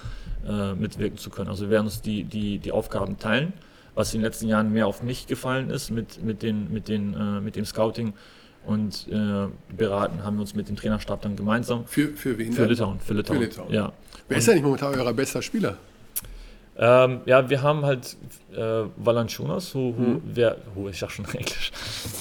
[0.48, 1.50] äh, mitwirken zu können.
[1.50, 3.54] Also wir werden uns die, die, die Aufgaben teilen,
[3.96, 7.16] was in den letzten Jahren mehr auf mich gefallen ist mit, mit, den, mit, den,
[7.16, 8.14] äh, mit dem Scouting
[8.68, 11.86] und äh, beraten haben wir uns mit dem Trainerstab dann gemeinsam.
[11.86, 12.52] Für, für wen?
[12.52, 13.40] Für Litauen, für Litauen.
[13.40, 13.74] Für Litauen.
[13.74, 13.94] Ja.
[14.28, 15.78] Wer ist eigentlich momentan euer bester Spieler?
[16.78, 18.16] Ähm, ja, wir haben halt
[18.56, 20.22] äh, Valanciunas, who, who, mhm.
[20.26, 21.72] wer, who, ich sag schon Englisch,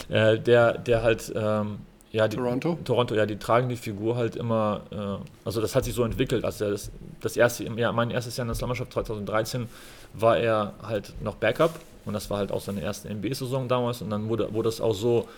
[0.09, 1.78] äh, der, der halt, ähm,
[2.11, 2.78] ja, die, Toronto?
[2.84, 6.44] Toronto, ja, die tragen die Figur halt immer, äh, also das hat sich so entwickelt,
[6.44, 6.90] also das,
[7.20, 9.68] das erste, ja, mein erstes Jahr in der Nationalmannschaft 2013
[10.14, 14.09] war er halt noch Backup und das war halt auch seine erste NBA-Saison damals und
[14.09, 15.28] dann wurde, wurde es auch so,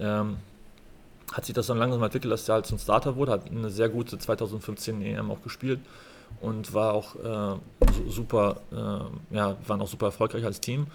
[0.00, 0.38] ähm,
[1.32, 3.88] hat sich das dann langsam entwickelt, dass er halt zum Starter wurde, hat eine sehr
[3.88, 5.80] gute 2015 EM auch gespielt
[6.40, 7.58] und war auch äh,
[8.08, 10.86] super, äh, ja, waren auch super erfolgreich als Team.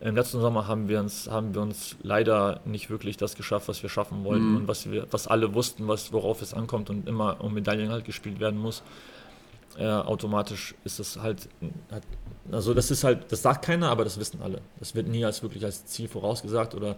[0.00, 3.82] Im letzten Sommer haben wir uns, haben wir uns leider nicht wirklich das geschafft, was
[3.82, 4.56] wir schaffen wollten mhm.
[4.56, 8.04] und was wir, was alle wussten, was, worauf es ankommt und immer um Medaillen halt
[8.04, 8.82] gespielt werden muss.
[9.78, 11.48] Äh, automatisch ist das halt,
[11.90, 12.02] hat,
[12.52, 14.60] also das ist halt, das sagt keiner, aber das wissen alle.
[14.78, 16.96] Das wird nie als wirklich als Ziel vorausgesagt oder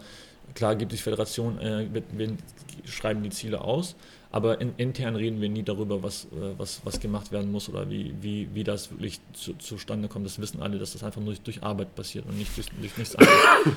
[0.54, 2.36] Klar gibt es Föderationen, äh, wir
[2.84, 3.96] schreiben die Ziele aus,
[4.30, 7.88] aber in, intern reden wir nie darüber, was, äh, was, was gemacht werden muss oder
[7.90, 10.26] wie, wie, wie das wirklich zu, zustande kommt.
[10.26, 12.96] Das wissen alle, dass das einfach nur durch, durch Arbeit passiert und nicht durch, durch
[12.96, 13.76] nichts anderes.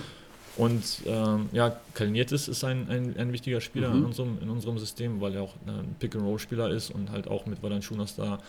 [0.57, 3.97] Und ähm, ja, Kalnietis ist ein, ein, ein wichtiger Spieler mhm.
[3.97, 7.63] in, unserem, in unserem System, weil er auch ein Pick-and-Roll-Spieler ist und halt auch mit
[7.63, 8.39] Valanciunas da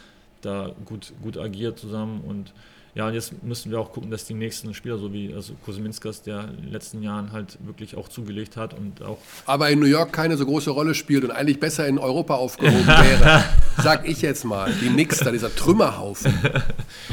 [0.40, 2.52] da gut, gut agiert zusammen und
[2.94, 6.22] ja, und jetzt müssen wir auch gucken, dass die nächsten Spieler, so wie also Koseminskas,
[6.22, 9.18] der in den letzten Jahren halt wirklich auch zugelegt hat und auch.
[9.46, 12.86] Aber in New York keine so große Rolle spielt und eigentlich besser in Europa aufgehoben
[12.86, 13.44] wäre,
[13.82, 14.72] sag ich jetzt mal.
[14.80, 16.34] Die Knicks da, dieser Trümmerhaufen.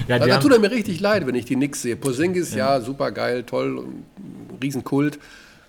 [0.07, 1.95] ja, da tut er mir richtig leid, wenn ich die Knicks sehe.
[1.95, 3.85] Posingis, ja, ja super geil, toll,
[4.61, 5.19] Riesenkult.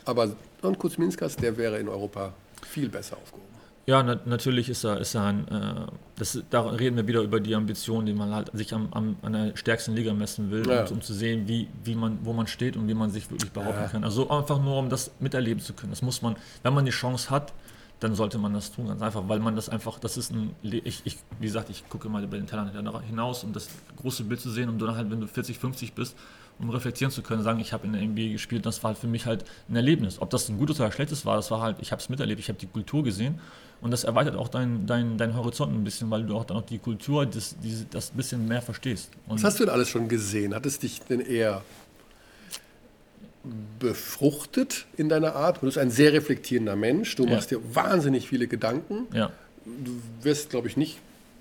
[0.06, 0.30] Aber
[0.62, 2.32] und Kuzminskas, der wäre in Europa
[2.66, 3.47] viel besser aufgehoben.
[3.88, 5.86] Ja, na, natürlich ist er, ist er ein, äh,
[6.16, 9.32] das, da reden wir wieder über die Ambition, die man halt sich am, am, an
[9.32, 10.84] der stärksten Liga messen will, ja.
[10.84, 13.50] um, um, zu sehen, wie, wie man, wo man steht und wie man sich wirklich
[13.50, 13.88] behaupten ja.
[13.88, 14.04] kann.
[14.04, 15.88] Also einfach nur, um das miterleben zu können.
[15.88, 17.54] Das muss man, wenn man die Chance hat,
[17.98, 21.00] dann sollte man das tun, ganz einfach, weil man das einfach, das ist ein, ich,
[21.06, 22.70] ich wie gesagt, ich gucke mal über den Teller
[23.06, 26.14] hinaus, um das große Bild zu sehen, um dann halt, wenn du 40, 50 bist,
[26.58, 29.06] um reflektieren zu können, sagen, ich habe in der NBA gespielt, das war halt für
[29.06, 30.20] mich halt ein Erlebnis.
[30.20, 32.48] Ob das ein gutes oder schlechtes war, das war halt, ich habe es miterlebt, ich
[32.48, 33.38] habe die Kultur gesehen
[33.80, 36.66] und das erweitert auch deinen dein, dein Horizont ein bisschen, weil du auch dann auch
[36.66, 39.10] die Kultur, das, die, das ein bisschen mehr verstehst.
[39.28, 40.54] Und Was hast du denn alles schon gesehen?
[40.54, 41.62] Hat es dich denn eher
[43.78, 45.58] befruchtet in deiner Art?
[45.58, 47.58] Du bist ein sehr reflektierender Mensch, du machst ja.
[47.58, 49.06] dir wahnsinnig viele Gedanken.
[49.14, 49.30] Ja.
[49.64, 50.98] Du wirst, glaube ich, nicht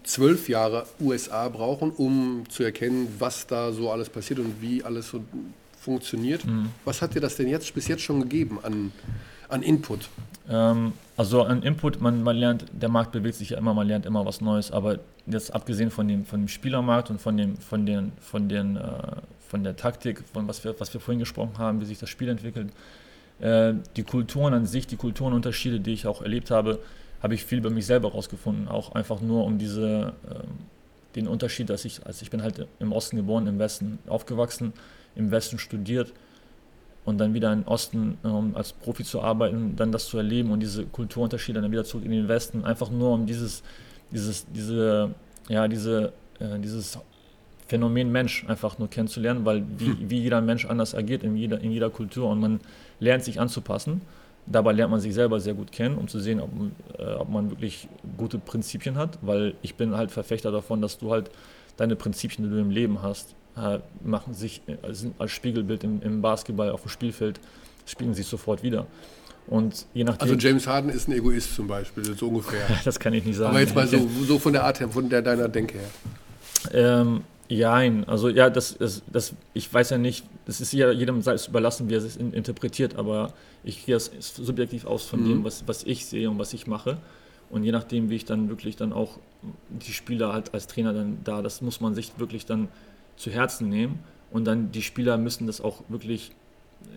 [0.07, 5.09] zwölf Jahre USA brauchen, um zu erkennen, was da so alles passiert und wie alles
[5.09, 5.23] so
[5.79, 6.45] funktioniert.
[6.45, 6.69] Mhm.
[6.85, 8.91] Was hat dir das denn jetzt bis jetzt schon gegeben an,
[9.49, 10.09] an Input?
[10.49, 14.05] Ähm, also an Input, man, man lernt, der Markt bewegt sich ja immer, man lernt
[14.05, 17.85] immer was Neues, aber jetzt abgesehen von dem, von dem Spielermarkt und von, dem, von,
[17.85, 18.81] den, von, den, äh,
[19.49, 22.29] von der Taktik, von was wir, was wir vorhin gesprochen haben, wie sich das Spiel
[22.29, 22.71] entwickelt,
[23.39, 26.79] äh, die Kulturen an sich, die Kulturenunterschiede, die ich auch erlebt habe,
[27.21, 28.67] habe ich viel über mich selber rausgefunden.
[28.67, 30.47] Auch einfach nur um diese, ähm,
[31.15, 34.73] den Unterschied, dass ich, also ich bin halt im Osten geboren, im Westen aufgewachsen,
[35.15, 36.13] im Westen studiert
[37.05, 40.59] und dann wieder im Osten um als Profi zu arbeiten, dann das zu erleben und
[40.59, 43.63] diese Kulturunterschiede dann wieder zurück in den Westen, einfach nur um dieses,
[44.11, 45.11] dieses, diese,
[45.47, 46.99] ja, diese, äh, dieses
[47.67, 50.09] Phänomen Mensch einfach nur kennenzulernen, weil wie, hm.
[50.09, 52.59] wie jeder Mensch anders agiert in jeder, in jeder Kultur und man
[52.99, 54.01] lernt sich anzupassen.
[54.49, 56.49] Dabei lernt man sich selber sehr gut kennen, um zu sehen, ob,
[56.97, 57.87] äh, ob man wirklich
[58.17, 61.29] gute Prinzipien hat, weil ich bin halt Verfechter davon, dass du halt
[61.75, 66.21] deine Prinzipien, die du im Leben hast, äh, machen sich als, als Spiegelbild im, im,
[66.21, 67.39] Basketball auf dem Spielfeld,
[67.85, 68.87] spiegeln sich sofort wieder.
[69.47, 72.67] Und je nachdem, also James Harden ist ein Egoist zum Beispiel, so ungefähr.
[72.85, 73.51] das kann ich nicht sagen.
[73.51, 75.89] Aber jetzt mal so, so von der Art her, von der deiner Denke her.
[76.73, 81.21] Ähm, Jein, also ja, das, das, das, ich weiß ja nicht, das ist ja jedem
[81.21, 83.33] selbst überlassen, wie er es interpretiert, aber
[83.63, 85.27] ich gehe das subjektiv aus von mhm.
[85.27, 86.97] dem, was, was ich sehe und was ich mache.
[87.49, 89.19] Und je nachdem, wie ich dann wirklich dann auch
[89.69, 92.67] die Spieler halt als Trainer dann da, das muss man sich wirklich dann
[93.15, 93.99] zu Herzen nehmen.
[94.31, 96.31] Und dann die Spieler müssen das auch wirklich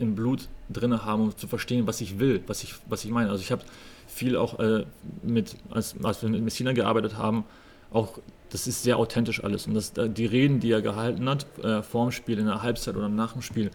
[0.01, 3.30] im Blut drin haben, um zu verstehen, was ich will, was ich, was ich meine.
[3.30, 3.62] Also ich habe
[4.09, 4.84] viel auch äh,
[5.22, 7.44] mit, als, als wir mit Messina gearbeitet haben,
[7.91, 8.18] auch
[8.51, 9.66] das ist sehr authentisch alles.
[9.66, 12.97] Und das, die Reden, die er gehalten hat, äh, vor dem Spiel, in der Halbzeit
[12.97, 13.70] oder nach dem Spiel,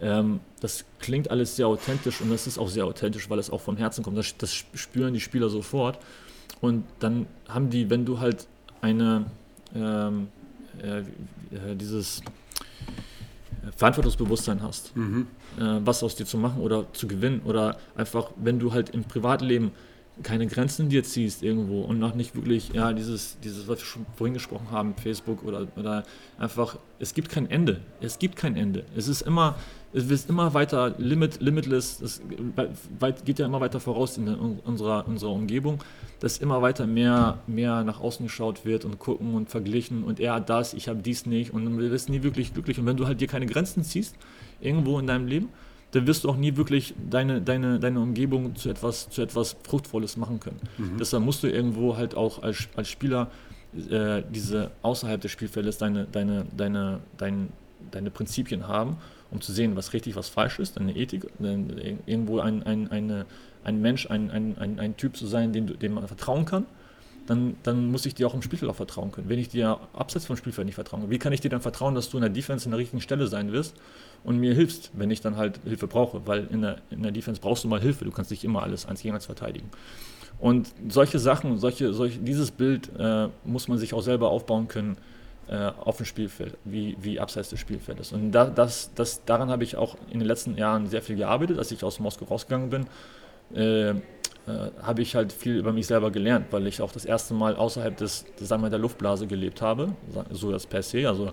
[0.00, 3.60] ähm, das klingt alles sehr authentisch und das ist auch sehr authentisch, weil es auch
[3.60, 4.18] vom Herzen kommt.
[4.18, 5.98] Das, das spüren die Spieler sofort.
[6.60, 8.46] Und dann haben die, wenn du halt
[8.80, 9.26] eine,
[9.74, 10.28] ähm,
[10.82, 12.22] äh, äh dieses
[13.76, 15.26] Verantwortungsbewusstsein hast, mhm.
[15.58, 19.04] äh, was aus dir zu machen oder zu gewinnen oder einfach, wenn du halt im
[19.04, 19.72] Privatleben
[20.22, 24.06] keine Grenzen dir ziehst irgendwo und noch nicht wirklich, ja, dieses, dieses, was wir schon
[24.16, 26.04] vorhin gesprochen haben, Facebook oder, oder
[26.38, 27.80] einfach, es gibt kein Ende.
[28.00, 28.84] Es gibt kein Ende.
[28.96, 29.56] Es ist immer,
[29.92, 32.22] es wird immer weiter limit, limitless, es
[33.24, 35.84] geht ja immer weiter voraus in unserer, unserer Umgebung,
[36.20, 40.34] dass immer weiter mehr, mehr nach außen geschaut wird und gucken und verglichen und er
[40.34, 42.78] hat das, ich habe dies nicht und du wirst nie wirklich glücklich.
[42.78, 44.16] Und wenn du halt dir keine Grenzen ziehst,
[44.60, 45.50] irgendwo in deinem Leben,
[45.92, 50.16] dann wirst du auch nie wirklich deine, deine, deine Umgebung zu etwas, zu etwas Fruchtvolles
[50.16, 50.60] machen können.
[50.78, 50.98] Mhm.
[50.98, 53.30] Deshalb musst du irgendwo halt auch als, als Spieler
[53.90, 57.48] äh, diese außerhalb des Spielfeldes deine, deine, deine, deine,
[57.90, 58.96] deine Prinzipien haben,
[59.30, 63.26] um zu sehen, was richtig, was falsch ist, deine Ethik, irgendwo ein, ein, eine,
[63.64, 66.66] ein Mensch, ein, ein, ein, ein Typ zu sein, dem, dem man vertrauen kann
[67.26, 69.28] dann, dann muss ich dir auch im Spielfeld auch vertrauen können.
[69.28, 72.08] Wenn ich dir abseits vom Spielfeld nicht vertraue, wie kann ich dir dann vertrauen, dass
[72.10, 73.74] du in der Defense in der richtigen Stelle sein wirst
[74.24, 76.26] und mir hilfst, wenn ich dann halt Hilfe brauche?
[76.26, 78.86] Weil in der, in der Defense brauchst du mal Hilfe, du kannst nicht immer alles
[78.86, 79.68] eins gegen eins verteidigen.
[80.38, 84.96] Und solche Sachen, solche, solche, dieses Bild äh, muss man sich auch selber aufbauen können
[85.48, 88.12] äh, auf dem Spielfeld, wie, wie abseits des Spielfeldes.
[88.12, 91.58] Und da, das, das, daran habe ich auch in den letzten Jahren sehr viel gearbeitet,
[91.58, 92.86] als ich aus Moskau rausgegangen bin.
[93.54, 93.94] Äh,
[94.46, 97.56] äh, habe ich halt viel über mich selber gelernt, weil ich auch das erste Mal
[97.56, 99.92] außerhalb des, sagen wir, der Luftblase gelebt habe,
[100.30, 101.08] so das per se.
[101.08, 101.32] Also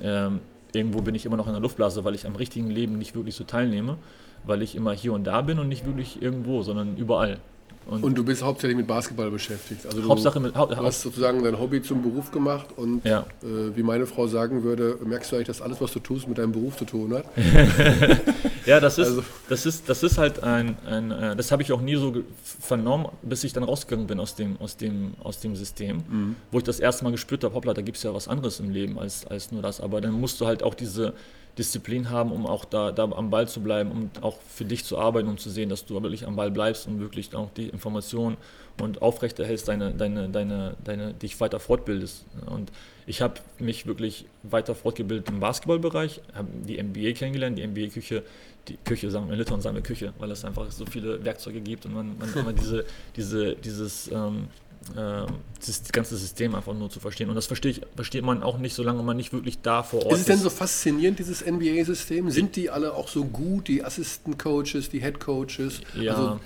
[0.00, 0.38] ähm,
[0.72, 3.34] irgendwo bin ich immer noch in der Luftblase, weil ich am richtigen Leben nicht wirklich
[3.34, 3.98] so teilnehme,
[4.44, 7.40] weil ich immer hier und da bin und nicht wirklich irgendwo, sondern überall.
[7.86, 9.84] Und, und, du bist hauptsächlich mit Basketball beschäftigt.
[9.86, 13.26] Also du, Hauptsache mit, du hast sozusagen dein Hobby zum Beruf gemacht und ja.
[13.42, 16.38] äh, wie meine Frau sagen würde, merkst du eigentlich, dass alles, was du tust, mit
[16.38, 17.24] deinem Beruf zu tun hat?
[18.66, 19.24] ja, das ist, also.
[19.48, 22.14] das ist, das ist halt ein, ein äh, das habe ich auch nie so
[22.60, 26.36] vernommen, bis ich dann rausgegangen bin aus dem, aus dem, aus dem System, mhm.
[26.50, 28.70] wo ich das erste Mal gespürt habe, hoppla, da gibt es ja was anderes im
[28.70, 29.80] Leben als, als nur das.
[29.80, 31.14] Aber dann musst du halt auch diese
[31.58, 34.98] Disziplin haben, um auch da, da am Ball zu bleiben und auch für dich zu
[34.98, 38.38] arbeiten, um zu sehen, dass du wirklich am Ball bleibst und wirklich auch die Informationen
[38.80, 42.24] und aufrechterhältst, deine, deine, deine, deine, dich weiter fortbildest.
[42.46, 42.72] Und
[43.06, 48.22] ich habe mich wirklich weiter fortgebildet im Basketballbereich, habe die NBA kennengelernt, die NBA-Küche,
[48.68, 51.60] die Küche, sagen wir in Litauen sagen wir Küche, weil es einfach so viele Werkzeuge
[51.60, 56.90] gibt und man, man immer diese, diese, dieses ähm, äh, das ganze System einfach nur
[56.90, 57.28] zu verstehen.
[57.28, 60.12] Und das verstehe ich, versteht man auch nicht, solange man nicht wirklich da vor Ort
[60.12, 60.12] ist.
[60.12, 62.30] Ist es denn so faszinierend, dieses NBA-System?
[62.30, 65.80] Sind die alle auch so gut, die Assistant-Coaches, die Head-Coaches?
[65.94, 66.14] Ja.
[66.14, 66.40] Also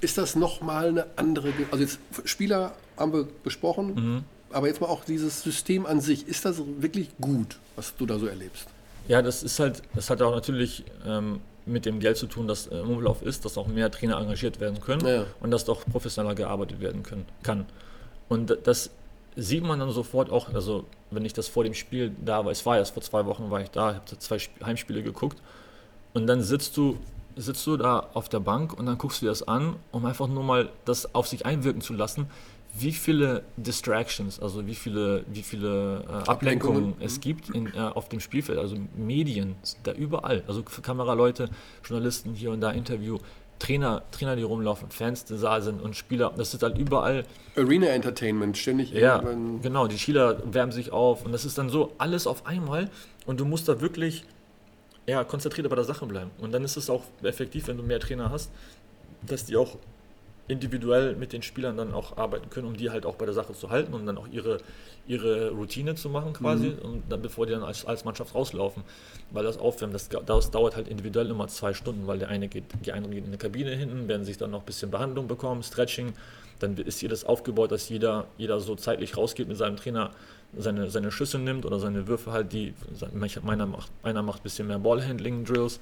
[0.00, 4.24] ist das nochmal eine andere, also jetzt Spieler haben wir besprochen, mhm.
[4.50, 8.18] aber jetzt mal auch dieses System an sich, ist das wirklich gut, was du da
[8.18, 8.66] so erlebst?
[9.08, 12.66] Ja, das ist halt, das hat auch natürlich ähm, mit dem Geld zu tun, das
[12.66, 15.24] im Umlauf ist, dass auch mehr Trainer engagiert werden können ja.
[15.40, 17.66] und dass doch professioneller gearbeitet werden können, kann.
[18.28, 18.90] Und das
[19.36, 22.64] sieht man dann sofort auch, also wenn ich das vor dem Spiel da war, es
[22.66, 25.38] war erst vor zwei Wochen war ich da, habe zwei Heimspiele geguckt
[26.14, 26.98] und dann sitzt du,
[27.36, 30.28] sitzt du da auf der Bank und dann guckst du dir das an, um einfach
[30.28, 32.28] nur mal das auf sich einwirken zu lassen,
[32.72, 37.20] wie viele Distractions, also wie viele, wie viele äh, Ablenkungen es mhm.
[37.20, 41.50] gibt in, äh, auf dem Spielfeld, also Medien, da überall, also Kameraleute,
[41.84, 43.18] Journalisten hier und da Interview,
[43.58, 47.24] Trainer, Trainer, die rumlaufen, Fans, die da sind und Spieler, das ist halt überall.
[47.56, 48.92] Arena Entertainment, ständig.
[48.92, 52.88] Ja, genau, die Spieler wärmen sich auf und das ist dann so alles auf einmal
[53.26, 54.24] und du musst da wirklich
[55.06, 56.30] ja, konzentriert bei der Sache bleiben.
[56.38, 58.50] Und dann ist es auch effektiv, wenn du mehr Trainer hast,
[59.22, 59.76] dass die auch
[60.50, 63.54] individuell mit den Spielern dann auch arbeiten können, um die halt auch bei der Sache
[63.54, 64.58] zu halten und dann auch ihre,
[65.06, 66.78] ihre Routine zu machen quasi mhm.
[66.82, 68.82] und dann bevor die dann als, als Mannschaft rauslaufen.
[69.30, 72.64] Weil das Aufwärmen, das, das dauert halt individuell immer zwei Stunden, weil der eine geht,
[72.84, 75.62] die eine geht in eine Kabine hinten, werden sich dann noch ein bisschen Behandlung bekommen,
[75.62, 76.14] Stretching,
[76.58, 80.10] dann ist jedes aufgebaut, dass jeder, jeder so zeitlich rausgeht mit seinem Trainer,
[80.56, 82.74] seine, seine Schüsse nimmt oder seine Würfe halt, die
[83.42, 85.80] meiner macht, einer macht ein bisschen mehr Ballhandling-Drills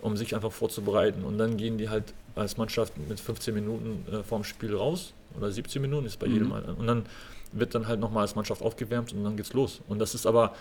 [0.00, 1.24] um sich einfach vorzubereiten.
[1.24, 5.50] Und dann gehen die halt als Mannschaft mit 15 Minuten äh, vorm Spiel raus oder
[5.50, 6.32] 17 Minuten ist bei mhm.
[6.32, 6.52] jedem.
[6.52, 7.06] Und dann
[7.52, 9.80] wird dann halt nochmal als Mannschaft aufgewärmt und dann geht's los.
[9.88, 10.54] Und das ist aber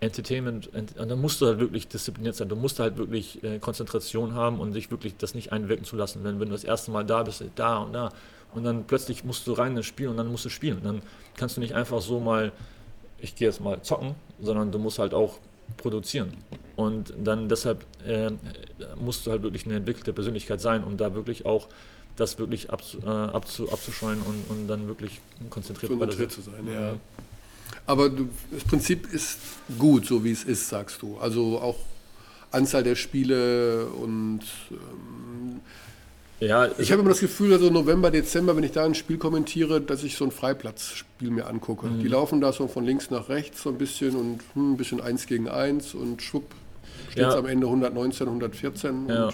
[0.00, 3.58] Entertainment, ent und dann musst du halt wirklich diszipliniert sein, du musst halt wirklich äh,
[3.58, 6.24] Konzentration haben und sich wirklich das nicht einwirken zu lassen.
[6.24, 8.12] Wenn, wenn du das erste Mal da bist, da und da
[8.54, 10.78] und dann plötzlich musst du rein ins Spiel und dann musst du spielen.
[10.78, 11.02] Und dann
[11.36, 12.52] kannst du nicht einfach so mal,
[13.18, 15.38] ich gehe jetzt mal zocken, sondern du musst halt auch
[15.76, 16.32] produzieren.
[16.76, 18.30] Und dann deshalb äh,
[18.96, 21.68] musst du halt wirklich eine entwickelte Persönlichkeit sein, um da wirklich auch
[22.16, 26.66] das wirklich abzu, äh, abzu, abzuscheuen und, und dann wirklich konzentriert der zu sein.
[26.72, 26.94] Ja.
[27.86, 29.38] Aber du, das Prinzip ist
[29.78, 31.18] gut, so wie es ist, sagst du.
[31.18, 31.76] Also auch
[32.50, 34.40] Anzahl der Spiele und
[34.70, 35.60] ähm,
[36.46, 39.80] ja, ich habe immer das Gefühl, also November, Dezember, wenn ich da ein Spiel kommentiere,
[39.80, 41.86] dass ich so ein Freiplatzspiel mir angucke.
[41.86, 42.00] Mhm.
[42.00, 45.00] Die laufen da so von links nach rechts so ein bisschen und hm, ein bisschen
[45.00, 46.54] eins gegen eins und schwupp
[47.10, 47.38] steht es ja.
[47.38, 49.08] am Ende 119, 114.
[49.08, 49.30] Ja,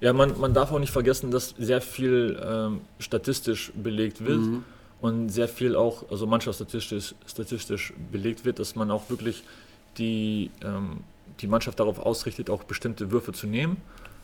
[0.00, 4.40] ja man, man darf auch nicht vergessen, dass sehr viel ähm, statistisch belegt wird.
[4.40, 4.64] Mhm.
[5.00, 9.44] Und sehr viel auch, also mannschaftsstatistisch statistisch belegt wird, dass man auch wirklich
[9.96, 10.98] die, ähm,
[11.40, 13.78] die Mannschaft darauf ausrichtet, auch bestimmte Würfe zu nehmen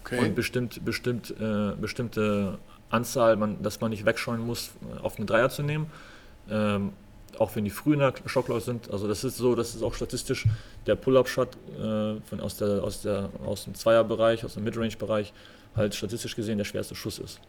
[0.07, 0.19] Okay.
[0.21, 2.59] Und bestimmt, bestimmt, äh, bestimmte
[2.91, 4.71] Anzahl, man, dass man nicht wegscheuen muss,
[5.03, 5.91] auf einen Dreier zu nehmen.
[6.49, 6.93] Ähm,
[7.39, 8.91] auch wenn die früh in der Shotclock sind.
[8.91, 10.47] Also das ist so, das ist auch statistisch
[10.87, 15.33] der Pull-Up-Shot äh, aus, der, aus, der, aus dem Zweierbereich, aus dem Midrange-Bereich,
[15.75, 17.41] halt statistisch gesehen der schwerste Schuss ist.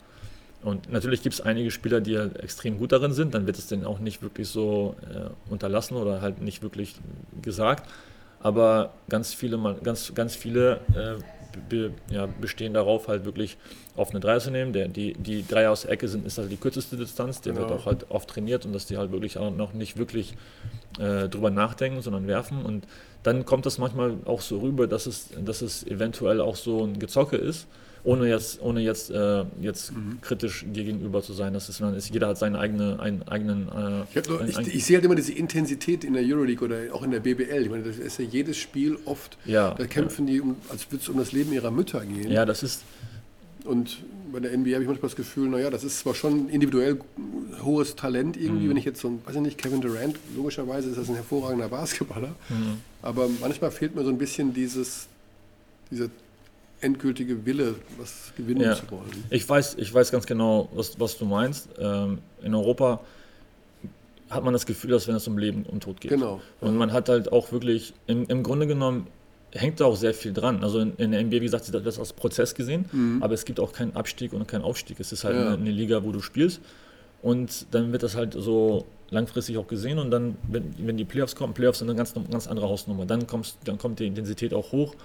[0.64, 3.68] Und natürlich gibt es einige Spieler, die halt extrem gut darin sind, dann wird es
[3.68, 6.95] denen auch nicht wirklich so äh, unterlassen oder halt nicht wirklich
[7.41, 7.88] gesagt.
[8.41, 11.36] Aber ganz viele, ganz, ganz viele äh,
[11.70, 13.58] be, ja, bestehen darauf, halt wirklich
[13.95, 14.74] auf eine Dreier zu nehmen.
[14.74, 17.70] Der, die, die Dreier aus der Ecke sind, ist halt die kürzeste Distanz, der genau.
[17.70, 20.36] wird auch halt oft trainiert und dass die halt wirklich auch noch nicht wirklich
[20.99, 22.64] äh, drüber nachdenken, sondern werfen.
[22.64, 22.88] Und
[23.24, 26.99] dann kommt das manchmal auch so rüber, dass es, dass es eventuell auch so ein
[26.99, 27.68] Gezocke ist
[28.03, 30.19] ohne jetzt, ohne jetzt, äh, jetzt mhm.
[30.21, 31.53] kritisch dir gegenüber zu sein.
[31.53, 33.67] Das ist, ist jeder hat seine eigene, einen eigenen.
[33.67, 37.03] Äh, ich, nur, ich, ich, sehe halt immer diese Intensität in der Euroleague oder auch
[37.03, 37.63] in der BBL.
[37.63, 40.35] Ich meine, das ist ja jedes Spiel oft, ja, da kämpfen ja.
[40.35, 42.31] die, um, als würde es um das Leben ihrer Mütter gehen.
[42.31, 42.83] Ja, das ist.
[43.63, 43.97] Und
[44.31, 46.99] bei der NBA habe ich manchmal das Gefühl, naja, das ist zwar schon individuell
[47.63, 48.69] hohes Talent irgendwie, mhm.
[48.69, 51.67] wenn ich jetzt so ein, weiß ich nicht, Kevin Durant, logischerweise ist das ein hervorragender
[51.67, 52.77] Basketballer, mhm.
[53.01, 55.07] aber manchmal fehlt mir so ein bisschen dieses,
[55.91, 56.09] diese
[56.82, 58.75] endgültige Wille, was gewinnen Ja.
[58.75, 59.09] zu wollen.
[59.30, 61.69] Ich weiß, ich weiß ganz genau, was, was du meinst.
[61.80, 62.99] Ähm, in Europa
[64.30, 66.11] hat man das Gefühl, dass wenn es um Leben und Tod geht.
[66.11, 66.41] Genau.
[66.61, 69.07] Und man hat halt auch wirklich, im, im Grunde genommen,
[69.53, 70.63] hängt da auch sehr viel dran.
[70.63, 73.59] Also in, in der NBA, wie gesagt, wird das als Prozess gesehen, aber es gibt
[73.61, 74.99] auch keinen Abstieg und keinen Aufstieg.
[74.99, 75.41] Es ist halt Mhm.
[75.41, 75.47] Ja.
[75.53, 76.59] eine, eine Liga, wo du spielst
[77.21, 81.34] und dann wird das halt so langfristig auch gesehen und dann, wenn, wenn die Playoffs
[81.36, 83.05] kommen, Playoffs sind eine ganz, ganz andere Hausnummer.
[83.05, 84.95] Dann, kommst, dann kommt die Intensität auch hoch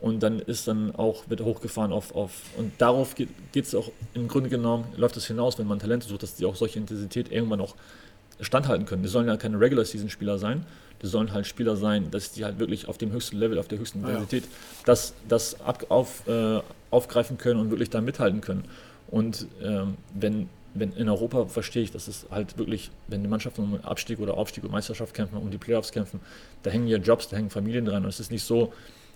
[0.00, 4.28] und dann ist dann auch, wird hochgefahren auf, auf und darauf geht es auch im
[4.28, 7.60] Grunde genommen, läuft es hinaus, wenn man Talente sucht, dass die auch solche Intensität irgendwann
[7.60, 7.74] auch
[8.40, 9.02] standhalten können.
[9.02, 10.64] Die sollen ja keine Regular Season Spieler sein,
[11.02, 13.78] die sollen halt Spieler sein, dass die halt wirklich auf dem höchsten Level, auf der
[13.78, 14.14] höchsten Ah, ja.
[14.14, 14.44] Intensität
[14.84, 18.64] das, das ab, auf, äh, aufgreifen können und wirklich da mithalten können.
[19.10, 23.62] Und ähm, wenn, wenn in Europa verstehe ich, dass es halt wirklich, wenn die Mannschaften
[23.62, 26.20] um Abstieg oder Aufstieg und Meisterschaft kämpfen, um die Playoffs kämpfen,
[26.62, 28.04] da hängen ja Jobs, da hängen Familien dran.
[28.04, 28.72] Und es ist nicht so,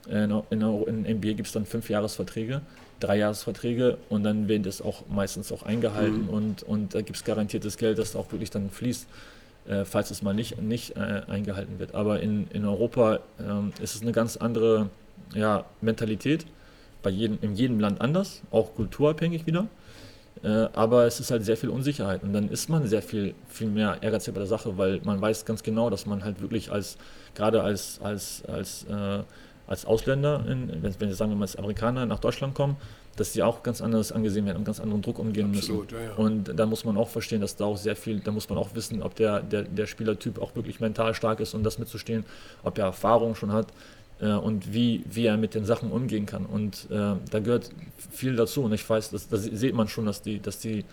[0.09, 2.61] in, in, in NBA gibt es dann fünf Jahresverträge,
[3.01, 7.25] drei Jahresverträge und dann werden das auch meistens auch eingehalten und, und da gibt es
[7.25, 9.07] garantiertes Geld, das auch wirklich dann fließt,
[9.69, 11.95] äh, falls es mal nicht, nicht äh, eingehalten wird.
[11.95, 14.89] Aber in, in Europa ähm, ist es eine ganz andere
[15.35, 16.47] ja, Mentalität,
[17.03, 19.67] bei jedem, in jedem Land anders, auch kulturabhängig wieder.
[20.43, 23.69] Äh, aber es ist halt sehr viel Unsicherheit und dann ist man sehr viel, viel
[23.69, 26.97] mehr ehrgeizig bei der Sache, weil man weiß ganz genau, dass man halt wirklich als,
[27.35, 29.23] gerade als, als, als, äh,
[29.67, 32.77] als Ausländer, in, wenn, wenn wir sagen, mal als Amerikaner nach Deutschland kommen,
[33.17, 36.03] dass die auch ganz anders angesehen werden und ganz anderen Druck umgehen Absolut, müssen.
[36.03, 36.17] ja, ja.
[36.17, 38.75] Und da muss man auch verstehen, dass da auch sehr viel, da muss man auch
[38.75, 42.25] wissen, ob der, der, der Spielertyp auch wirklich mental stark ist, um das mitzustehen,
[42.63, 43.67] ob er Erfahrung schon hat
[44.21, 46.47] äh, und wie, wie er mit den Sachen umgehen kann.
[46.47, 47.71] Und äh, da gehört
[48.11, 48.63] viel dazu.
[48.63, 50.85] Und ich weiß, das, da sieht man schon, dass die, dass die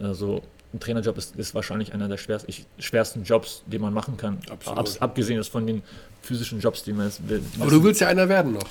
[0.00, 0.42] äh, so
[0.72, 4.38] ein Trainerjob ist, ist wahrscheinlich einer der schwersten, ich, schwersten Jobs, den man machen kann.
[4.50, 4.78] Absolut.
[4.78, 5.82] Abs, abgesehen ist von den
[6.28, 7.42] physischen Jobs, die man jetzt will.
[7.58, 8.66] Aber du willst ja einer werden noch.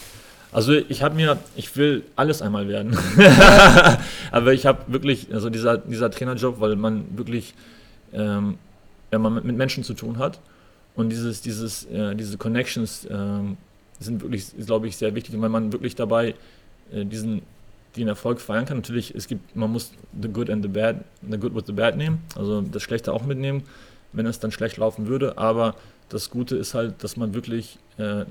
[0.51, 2.97] Also ich habe mir, ich will alles einmal werden.
[4.32, 7.53] Aber ich habe wirklich, also dieser, dieser Trainerjob, weil man wirklich,
[8.14, 8.58] ähm,
[9.12, 10.39] wenn man mit, Menschen zu tun hat
[10.95, 13.58] und dieses, dieses, äh, diese Connections ähm,
[13.99, 16.36] sind wirklich, glaube ich, sehr wichtig, weil man wirklich dabei
[16.93, 17.41] äh, diesen
[17.97, 18.78] den Erfolg feiern kann.
[18.78, 19.91] Natürlich, es gibt, man muss
[20.22, 20.97] the good and the bad,
[21.30, 23.64] the good with the bad nehmen, also das Schlechte auch mitnehmen,
[24.14, 25.38] wenn es dann schlecht laufen würde.
[25.38, 25.76] Aber
[26.10, 28.24] das Gute ist halt, dass man wirklich äh,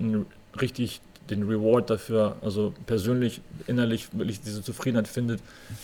[0.61, 1.01] richtig
[1.31, 5.41] den Reward dafür, also persönlich, innerlich wirklich diese Zufriedenheit findet,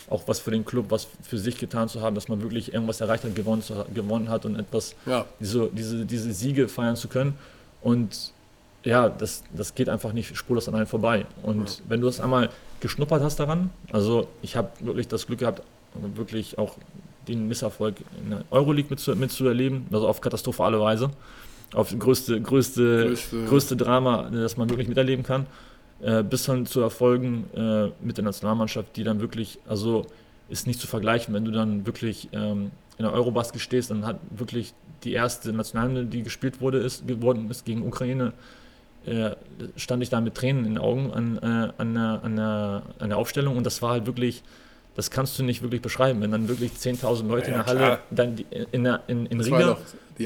[0.09, 3.01] auch was für den Club, was für sich getan zu haben, dass man wirklich irgendwas
[3.01, 5.24] erreicht hat, gewonnen, zu, gewonnen hat und etwas, Ja.
[5.40, 7.34] diese, diese, diese Siege feiern zu können.
[7.80, 8.32] Und
[8.84, 11.26] ja, das, das geht einfach nicht spurlos an einem vorbei.
[11.43, 15.62] Und wenn du das einmal geschnuppert hast daran, also ich habe wirklich das Glück gehabt,
[16.14, 16.76] wirklich auch
[17.26, 21.11] den Misserfolg in der Euroleague mitzu, mitzuerleben, also auf katastrophale Weise,
[21.75, 25.47] auf größte, größte, Größte- größte, Drama, das man wirklich miterleben kann,
[26.03, 30.07] äh, bis dann zu Erfolgen äh, mit der Nationalmannschaft, die dann wirklich, also
[30.49, 34.18] ist nicht zu vergleichen, wenn du dann wirklich ähm, in der Eurobasket stehst, dann hat
[34.31, 38.33] wirklich die erste Nationalhymne, die gespielt wurde, ist, geworden ist gegen Ukraine,
[39.07, 39.31] äh,
[39.77, 43.09] stand ich da mit Tränen in den Augen an, äh, an, der, an, der, an
[43.09, 43.57] der Aufstellung.
[43.57, 44.43] Und das war halt wirklich,
[44.95, 47.89] das kannst du nicht wirklich beschreiben, wenn dann wirklich 10.000 Leute Ja, in der klar.
[47.91, 49.77] Halle dann die, in, der, in, in Riga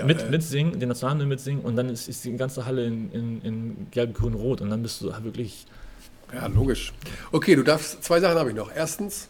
[0.00, 3.10] die, mit, äh, mitsingen, den Nationalhymne mitsingen und dann ist, ist die ganze Halle in,
[3.12, 5.66] in, in gelb, grün, rot und dann bist du wirklich,
[6.32, 6.92] Ja, logisch.
[7.32, 8.70] Okay, du darfst, zwei Sachen habe ich noch.
[8.74, 9.28] Erstens,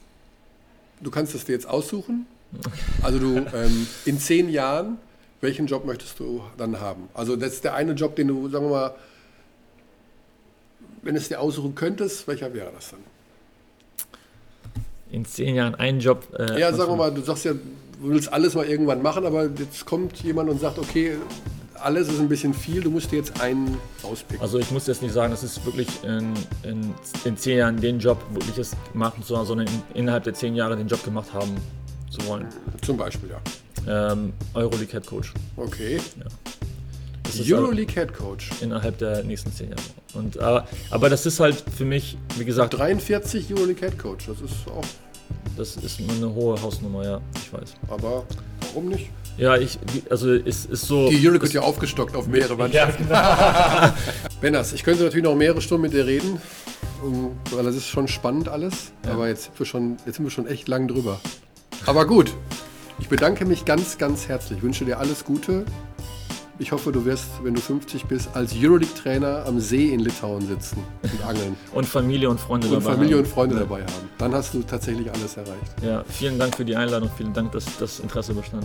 [1.00, 2.26] du kannst es dir jetzt aussuchen.
[3.02, 4.98] Also du, ähm, in zehn Jahren,
[5.40, 7.08] welchen Job möchtest du dann haben?
[7.14, 8.94] Also das ist der eine Job, den du, sagen wir mal,
[11.02, 13.00] wenn es dir aussuchen könntest, welcher wäre das dann?
[15.10, 16.26] in zehn Jahren einen Job.
[16.38, 17.52] Äh, Ja, sagen wir mal, du sagst ja,
[18.00, 21.16] willst alles mal irgendwann machen, aber jetzt kommt jemand und sagt, okay,
[21.80, 24.42] alles ist ein bisschen viel, du musst dir jetzt einen rauspicken.
[24.42, 26.32] Also ich muss jetzt nicht sagen, das ist wirklich in,
[26.62, 26.94] in,
[27.24, 30.54] in zehn Jahren den Job wirklich es machen zu haben, sondern in, innerhalb der zehn
[30.54, 31.54] Jahre den Job gemacht haben
[32.10, 32.46] zu wollen.
[32.82, 34.12] Zum Beispiel, ja.
[34.12, 35.32] Ähm, Euroleague Head Coach.
[35.56, 36.00] Okay.
[37.22, 38.50] Das ist Euroleague Head Coach.
[38.60, 39.82] innerhalb der nächsten zehn Jahre.
[40.14, 44.40] Und, aber, aber das ist halt für mich, wie gesagt, 43 Euroleague Head Coach, das
[44.40, 44.84] ist auch,
[45.56, 47.74] das ist eine hohe Hausnummer, ja, ich weiß.
[47.88, 48.24] aber
[48.60, 49.10] warum nicht?
[49.38, 49.78] Ja, ich,
[50.08, 51.10] also es ist so.
[51.10, 53.06] Die Euroleague wird ja aufgestockt auf mehrere Mannschaften.
[53.10, 53.94] ja, genau.
[54.40, 56.40] Benners, ich könnte natürlich noch mehrere Stunden mit dir reden,
[57.50, 60.46] weil das ist schon spannend alles, aber jetzt sind, wir schon, jetzt sind wir schon
[60.46, 61.20] echt lang drüber.
[61.84, 62.32] Aber gut,
[62.98, 65.66] ich bedanke mich ganz, ganz herzlich, wünsche dir alles Gute.
[66.58, 70.82] Ich hoffe, du wirst, wenn du 50 bist, als Euroleague-Trainer am See in Litauen sitzen
[71.02, 72.94] und angeln Und Familie und Freunde und dabei.
[72.94, 73.24] Familie haben.
[73.24, 74.08] und Freunde dabei haben.
[74.16, 75.74] Dann hast du tatsächlich alles erreicht.
[75.82, 78.64] Ja, vielen Dank für die Einladung, vielen Dank, dass das Interesse bestand.